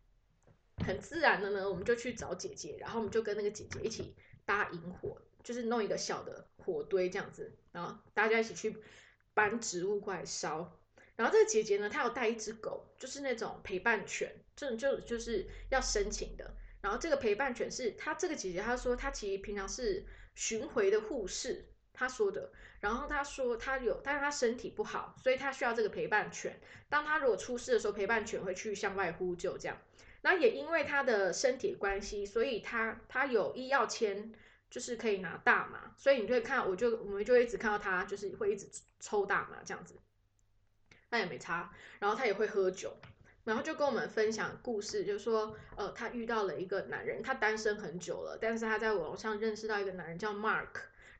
[0.87, 4.15] 很自然的呢，我们就去找姐姐，然后我们就跟那个姐姐一起
[4.47, 8.75] 搭萤火，就是弄一个小的火堆这样子，然后大家一起去
[9.39, 10.81] 搬植物过来烧。
[11.15, 16.57] 然后这个姐姐呢，她有带一只狗，就是那种陪伴犬，这种就就是要申请的。
[16.81, 22.51] 然后这个陪伴犬是她这个姐姐，她说她其实平常是巡回的护士，她说的。
[22.81, 26.59] 然后她说她有，但是她身体不好，所以她需要这个陪伴犬。
[26.89, 29.77] 当她如果出事的时候，陪伴犬会去向外呼救这样。
[30.21, 34.33] 然后也因为她的身体关系，所以她她有医药签，
[34.71, 35.95] 就是可以拿大麻。
[35.97, 38.67] 所以你就会看，我就我们就一直看到她，就是会一直
[39.01, 39.95] 抽大麻这样子。
[41.11, 42.95] 那也没差，然后他也会喝酒，
[43.45, 50.69] 然后就跟我们分享故事，就说，呃，他遇到了一个男人，他单身很久了，但是他在网上认识到一个男人叫 Mark，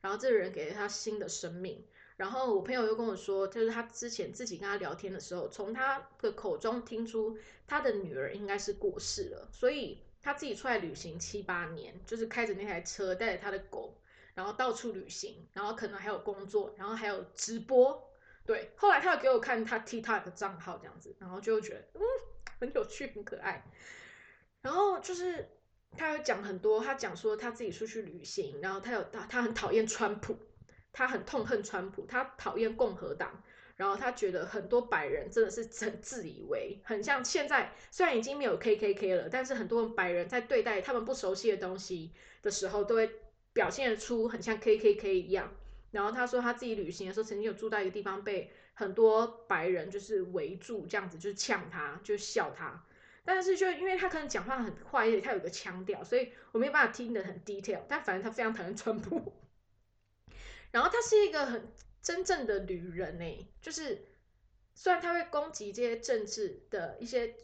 [0.01, 1.83] 然后这个人给了他新的生命。
[2.17, 7.35] 然后我朋友又跟我说，就是他之前自己跟他聊天的时候，从他的口中听出
[7.65, 14.01] 他的女儿应该是过世了，所以他自己出来旅行七八年，就是开着那台车，带着他的狗，
[14.33, 18.07] 然后到处旅行，然后可能还有工作，然后还有直播。
[18.45, 22.01] 对，后来他又给我看他 TikTok 的账号这样子，然后就觉得嗯
[22.59, 23.63] 很有趣很可爱。
[24.61, 25.49] 然后就是
[25.95, 30.37] 他有讲很多，他讲说他自己出去旅行，然后他有他他很讨厌川普，
[30.91, 33.43] 他很痛恨川普，他讨厌共和党，
[33.79, 42.11] 然后他觉得很多白人真的是很自以为，很像现在虽然已经没有 KKK 了，但是很多白人在对待他们不熟悉的东西
[42.41, 43.09] 的时候，都会
[43.53, 45.49] 表现出很像 KKK 一样。
[45.91, 52.83] 然后他说他自己旅行的时候，曾经有住在一个地方，被很多白人就是围住，这样子就是呛他，就笑他。
[53.23, 57.79] 但是就因为他可能讲话很快，而且他有个腔调，所以我没有办法听得很 detail。
[57.87, 59.31] 但反正他非常讨厌川普。
[60.71, 61.71] 然后他是一个很
[62.01, 64.05] 真正的旅人呢，就是
[64.73, 67.35] 虽然他会攻击这些政治的一些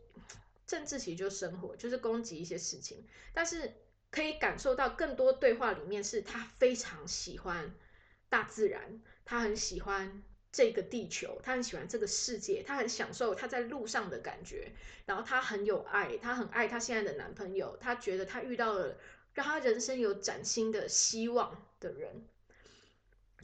[0.66, 3.74] 政治，其实就是生活，就是攻击一些事情，但是
[4.10, 7.76] 可以感受到更多对话里面是他非常喜欢。
[8.28, 14.74] 大自然，他很喜欢这个地球，他很喜欢这个世界，他很享受他在路上的感觉。
[15.06, 18.98] 然后他很有爱，他很爱他现在的男朋友，他觉得他遇到了
[19.34, 22.28] 让他人生有崭新的希望的人。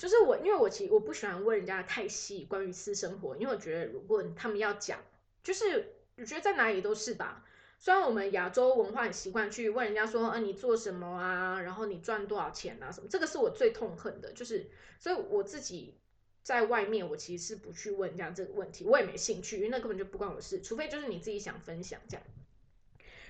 [0.02, 4.98] 就是我，因为我其实我不喜欢问人家太细关于私生活，因为我觉得如果他们要讲，
[5.44, 7.46] 就是我觉得在哪里都是吧。
[7.78, 11.62] 虽然我们亚洲文化很习惯去问人家说，呃，你做什么啊？
[11.62, 12.92] 然后你赚多少钱啊？
[12.92, 13.08] 什么？
[13.08, 16.00] 这个是我最痛恨的，就是，所以我自己
[16.42, 22.24] 在外面，我其实是不去问人家这个问题，我也没兴趣，因为那根本就不关我事，除非就是你自己想分享这样。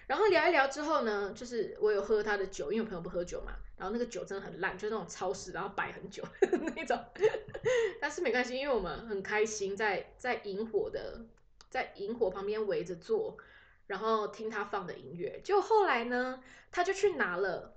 [0.07, 3.51] 然后聊一聊之后呢，就是我有喝他的酒，因为我朋友不喝酒嘛，
[3.82, 6.23] 然后那个酒真的很烂，就是那种超市然后摆很久
[6.75, 7.03] 那种，
[7.99, 11.25] 但是没关系，因为我们很开心，在在萤火的，
[11.67, 13.38] 在萤火旁边围着坐。
[13.88, 17.75] 然后听他放的音乐，就后来呢，他就去拿了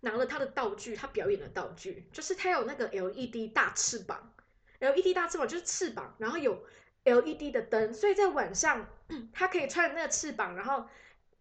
[0.00, 4.32] 拿了他的道具，他表演的道具就是他有那个 LED 大翅膀
[4.78, 6.64] ，LED 大翅膀就是翅膀，然后有
[7.04, 8.88] LED 的灯，所以在晚上
[9.34, 10.86] 他可以穿那个翅膀，然后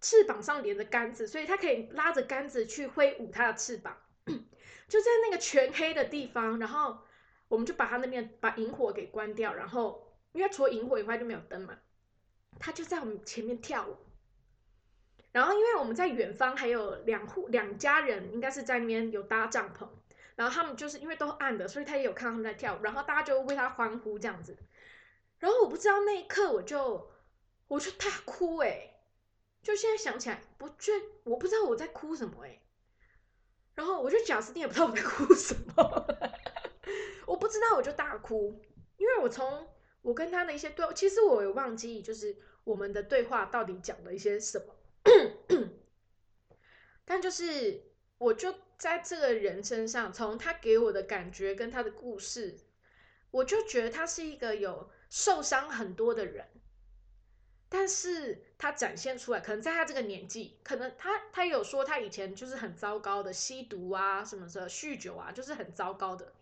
[0.01, 3.95] 翅膀上连着杆子，所以他可以拉着杆子去挥舞他的翅膀，
[4.25, 6.97] 就在那个全黑的地方，然后
[7.47, 11.77] 我们就把他那边把萤火给关掉，然后因为除了萤火以外就没有灯嘛。
[12.59, 13.97] 他就在我们前面跳舞，
[15.31, 19.87] 然后因为我们在远方还有两户两家人，应该是在那边有搭帐篷，
[20.35, 24.57] 然后他们就是因为都暗的，所以他也有看到他们在跳舞，然后大家就为他欢呼这样子。
[25.39, 27.09] 然后我不知道那一刻我就
[27.67, 28.90] 我就大哭哎，
[29.61, 30.93] 就现在想起来不就
[31.23, 32.61] 我不知道我在哭什么哎，
[33.75, 36.07] 然后我就贾斯汀也不知道我在哭什么，
[37.27, 38.59] 我不知道我就大哭，
[38.97, 39.67] 因为我从。
[40.03, 44.75] 我跟他的一些对，其实我有忘记，就是我们的对话到底讲了一些什么。
[47.05, 47.83] 但就是
[48.17, 52.57] 我就在这个人身上，从他给我的感觉跟他的故事，
[53.29, 56.49] 我就觉得他是一个有受伤很多的人。
[57.73, 66.33] 但是他展现出来，可能在他这个年纪，可能他他有说他以前就是很糟糕的，吸毒啊什么的，酗酒啊，就是很糟糕的。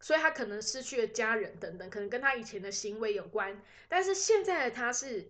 [0.00, 3.60] 所以他可能失去了家人等等，可能跟他以前的行为有关。
[3.88, 5.28] 但是现在的他是，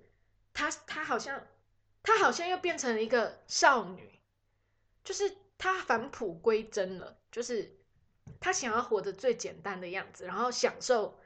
[0.52, 1.46] 他他好像，
[2.02, 4.20] 他好像又变成了一个少女，
[5.04, 7.74] 就是他返璞归真了，就是
[8.40, 11.18] 他想要活得最简单的样子，然后享受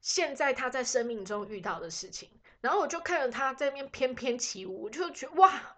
[0.00, 2.28] 现在他在生命中遇到的事情。
[2.66, 5.76] 然后我就看着他在那边翩翩起舞，我就觉得哇，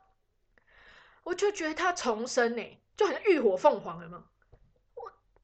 [1.22, 2.78] 我就觉得他重生呢。
[2.97, 4.24] 就好像浴火凤凰了嘛。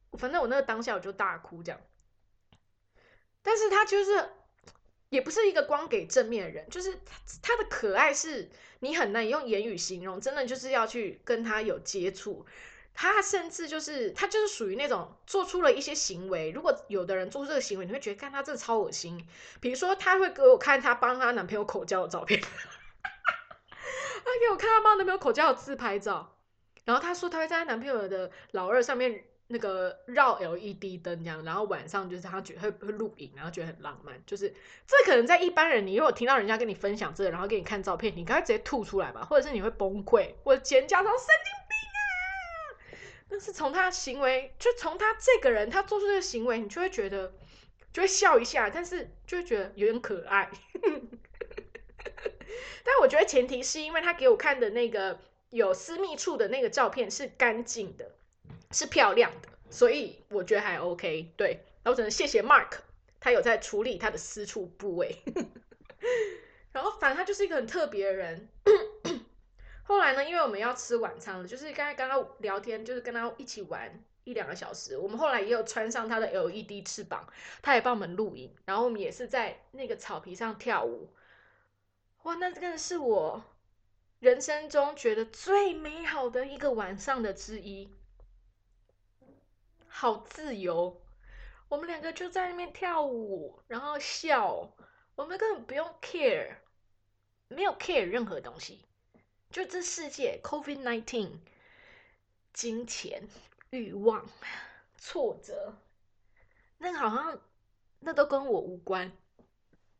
[0.09, 1.79] 我反正我那个当下我就大哭这样，
[3.43, 4.27] 但是他就是
[5.09, 12.43] 也不是一个光给正面的人，就是他他的可爱是你很难用言语形容，真的就是要去跟他有接触。
[12.97, 19.27] 他甚至就是他就是属于那种做出了一些行为，如果有的人做出这个行为，你会觉得看他真的超恶心。
[19.59, 22.47] 比如说他会给我看他帮他男朋友口交的照片，他
[24.39, 26.37] 给我看他帮男朋友口交的自拍照，
[26.85, 34.15] 然后他说他会在他男朋友的老二上面那个绕 LED 灯这样，然后晚上就是他觉得会会录影，然后觉得很浪漫。
[34.25, 34.49] 就是
[34.87, 41.64] 这可能在一般人，你如果听到人家跟你分享这个，然后给你看照片，你该直接吐出来吧，或者是你会崩溃，或者尖叫说神经。
[43.35, 47.33] 但是从他行为，就从他这个人，他做出这个行为，你就会觉得，
[47.91, 50.49] 就会笑一下，但是就会觉得有点可爱。
[52.85, 55.19] 但我觉得前提是因为他给我看的那个
[55.49, 58.09] 有私密处的那个照片是干净的，
[58.71, 61.33] 是漂亮的，所以我觉得还 OK。
[61.35, 62.77] 对，然后只能谢谢 Mark，
[63.19, 65.21] 他有在处理他的私处部位。
[66.71, 68.47] 然后反正他就是一个很特别的人。
[69.87, 70.25] 后来呢？
[70.27, 74.97] 因为我们要吃晚餐了，就是刚才刚刚聊天，就是跟他一起玩一两个小时。
[74.97, 77.31] 我们后来也有穿上他的 LED 翅膀，
[77.61, 81.13] 他也帮我们录影，然后我们也是在那个草皮上跳舞。
[82.23, 83.43] 哇，那真的是我
[84.19, 87.87] 人生中觉得最美好的一个晚上的之一，
[89.87, 90.99] 好自由。
[91.69, 94.73] 我们两个就在那边跳舞，然后笑，
[95.13, 96.55] 我们根本不用 care，
[97.49, 98.83] 没有 care 任何东西。
[99.49, 101.39] 就这世界，Covid nineteen，
[102.53, 103.27] 金钱、
[103.69, 104.27] 欲望、
[104.97, 105.77] 挫折，
[106.77, 107.41] 那好像
[107.99, 109.11] 那都跟我无关。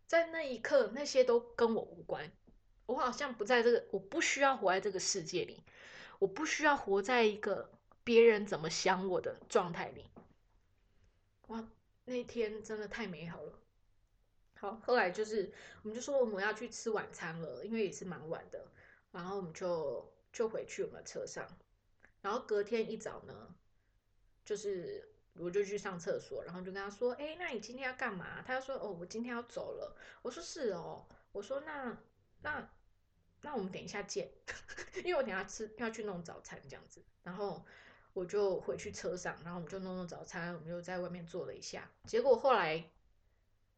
[0.08, 2.32] 在那一刻，那些都跟我无关。
[2.86, 5.64] 我好像不在这个，我不需要活在这个世界里，
[6.20, 7.72] 我不需要活在一个
[8.04, 10.06] 别人怎么想我的状态里。
[11.48, 11.68] 哇，
[12.04, 13.60] 那天真的太美好了。
[14.60, 18.68] 好，后来就是我们就说我们要去吃晚餐了，因为也是蛮晚的。
[19.16, 21.48] 然后我们就就回去我们的车上，
[22.22, 23.56] 然后隔天一早呢，
[24.44, 31.98] 就是我就去上厕所，然后就跟他说：“哎，那你今天要干嘛？”他就说：“哦，我今天要走了。”我说：“是哦。”我说：“那
[32.42, 32.70] 那
[33.42, 34.30] 那我们等一下见，
[34.98, 37.66] 因为我等下吃要去弄早餐这样子。”然后
[38.12, 41.90] 我就回去车上，然后我们就弄弄早餐，我们又在外面坐了一下。
[42.06, 42.92] 结果后来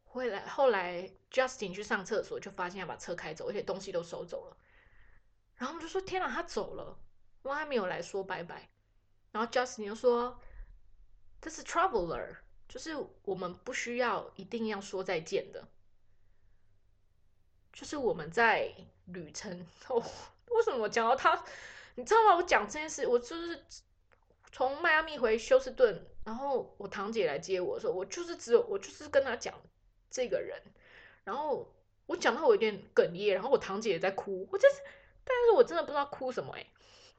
[0.05, 4.57] 后来后来 Justin 去上厕所，就发现要把车开走，而且东西都收走了。
[5.58, 6.99] 然后我们就说：“天哪，他走了，
[7.41, 8.70] 我还没有来说拜拜。”
[9.34, 10.39] 然后 Justin 又说
[11.41, 12.36] ：“这是 traveler，
[12.70, 15.68] 就是我们不需要一定要说再见的，
[17.74, 18.72] 就是我们在
[19.05, 19.99] 旅程。”哦，
[20.51, 21.43] 为什么我讲到他？
[21.95, 22.36] 你知道吗？
[22.36, 23.66] 我讲这件事，我就是
[24.51, 29.60] 从迈阿密回休斯顿，然后我堂姐来接我的时候，我就是只有我就是跟他讲
[30.12, 30.62] 这个人，
[31.24, 31.74] 然后
[32.05, 34.76] 我讲到我有点哽咽，然后我堂姐也在哭，我就是。
[35.28, 36.65] 但是我真的不知道哭什么哎，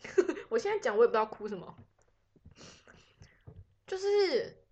[0.48, 1.76] 我现在讲我也不知道哭什么，
[3.86, 4.64] 就是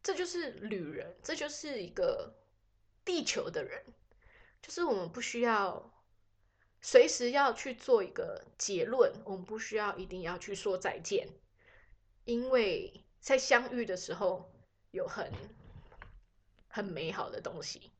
[0.00, 2.32] 这就是旅人，这就是一个
[3.04, 3.84] 地球的人，
[4.62, 5.92] 就是我们不需要
[6.80, 11.28] 随时要去做一个结论，我们不需要一定要去说再见，
[12.24, 14.52] 因为在相遇的时候
[14.92, 15.32] 有很
[16.68, 17.90] 很美好的东西，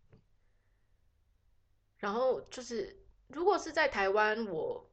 [1.99, 3.00] 然后就是。
[3.33, 4.91] 如果是在台湾，我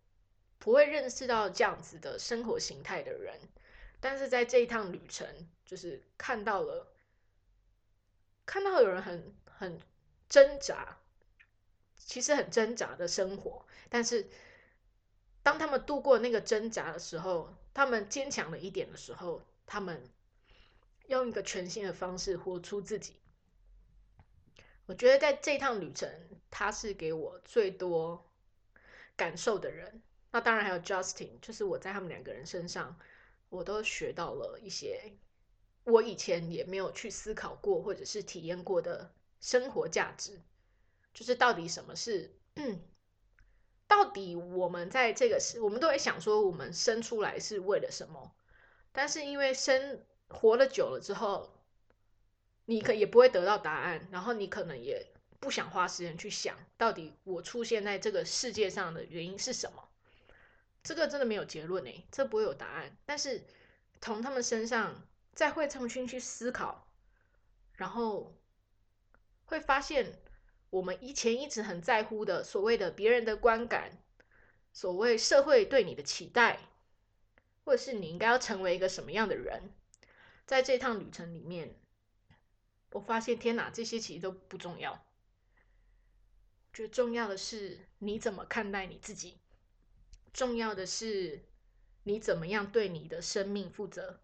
[0.60, 3.40] 不会认识到这样子的生活形态的人，
[4.00, 5.28] 但是在这一趟旅程，
[5.66, 6.88] 就是看到了，
[8.46, 9.80] 看到有人很很
[10.30, 10.98] 挣扎，
[11.96, 14.30] 其实很挣扎的生活，但是
[15.42, 20.10] 当他们度过那个挣扎的时候，他们坚强了一点的时候，他们
[21.08, 23.16] 用一个全新的方式活出自己。
[24.86, 26.10] 我觉得在这趟旅程，
[26.52, 28.27] 他是给我最多。
[29.18, 30.01] 感受的人，
[30.32, 32.97] 那当然还有 Justin，就是我在他们两个人身上，
[33.49, 35.18] 我都学到了一些
[35.84, 39.11] 我以前也没有去思考过或者是体验过的
[39.41, 40.39] 生活价值，
[41.13, 42.38] 就是到底什么是，
[43.88, 48.36] 到底我们在这个是，我们都会想说我们生出来是为了什么，
[48.91, 51.51] 但是因为生活了久了之后，
[52.65, 55.11] 你可也不会得到答案，然后你可能也。
[55.40, 59.88] 不想花时间去想到底我出现在这个世界上的原因是什么，
[60.84, 62.98] 这个真的没有结论诶，这不会有答案。
[63.06, 63.46] 但是
[64.02, 66.88] 从他们身上再会重新去思考，
[67.74, 68.36] 然后
[69.46, 70.20] 会发现
[70.70, 73.98] 我们以前一直很在乎的所谓的别人的观感，
[74.74, 76.60] 所谓社会对你的期待，
[77.64, 79.72] 或者是你应该要成为一个什么样的人？
[80.46, 81.76] 在这趟旅程里面，
[82.92, 85.07] 我发现天哪，这些其实都不重要。
[86.78, 89.40] 觉得重要的是你怎么看待你自己，
[90.32, 91.44] 重要的是
[92.04, 94.22] 你怎么样对你的生命负责，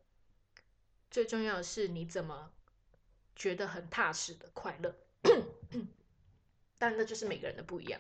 [1.10, 2.54] 最重要的是你怎么
[3.36, 4.96] 觉得很踏实的快乐。
[6.78, 8.00] 但那就是每个人的不一样。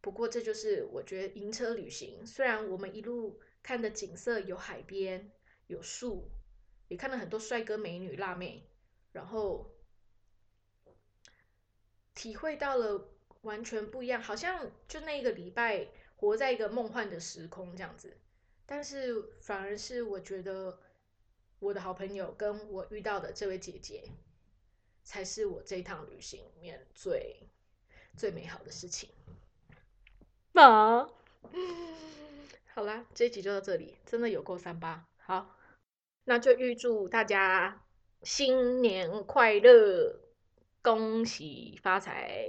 [0.00, 5.32] 不过这就是我觉得营车旅行，虽然我们一路看的景色有海边、
[5.66, 6.30] 有树。
[6.86, 8.70] 也看了很多帅哥美女辣妹，
[9.10, 9.74] 然后
[12.14, 13.10] 体会到了
[13.44, 15.86] 完全不一样，好像就那一个礼拜
[16.16, 18.16] 活在一个梦幻的时空这样子。
[18.66, 20.80] 但是反而是我觉得
[21.58, 24.04] 我的好朋友跟我遇到的这位姐姐，
[25.02, 27.48] 才是我这一趟旅行里面最
[28.16, 29.10] 最美好的事情。
[30.54, 31.08] 啊，
[32.74, 35.56] 好啦，这一集就到这里，真的有够三八，好。
[36.26, 37.84] 那就预祝大家
[38.22, 40.20] 新年快乐，
[40.80, 42.48] 恭喜发财。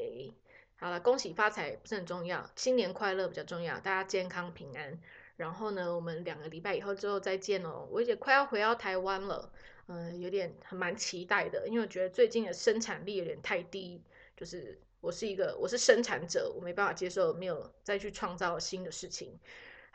[0.78, 5.00] 好了，恭喜发财不是很重要，新年快乐比较重要，大家健康平安。
[5.38, 7.88] 然后呢，我们两个礼拜以后之后再见哦。
[7.92, 9.52] 我也快要回到台湾了，
[9.88, 14.02] 嗯，有点蛮期待的，因为我觉得最近的生产力有点太低，
[14.36, 19.38] 就是我是一个我是生产者，我没办法接受没有再去创造新的事情。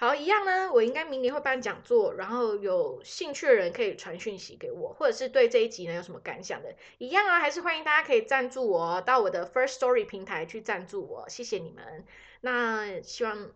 [0.00, 0.72] 好，一样呢。
[0.72, 12.06] 我应该明年会办讲座，然后有兴趣的人可以传讯息给我，或者是对这一集呢有什么感想的，一样啊，还是欢迎大家可以赞助我到我的 First Story 平台去赞助我，谢谢你们。
[12.40, 13.50] 那希望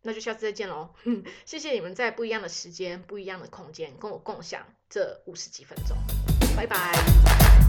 [0.00, 0.94] 那就下次再见喽，
[1.44, 5.94] 谢谢你们在不一样的时间、不一样的空间跟我共享这五十几分钟，
[6.56, 7.67] 拜拜。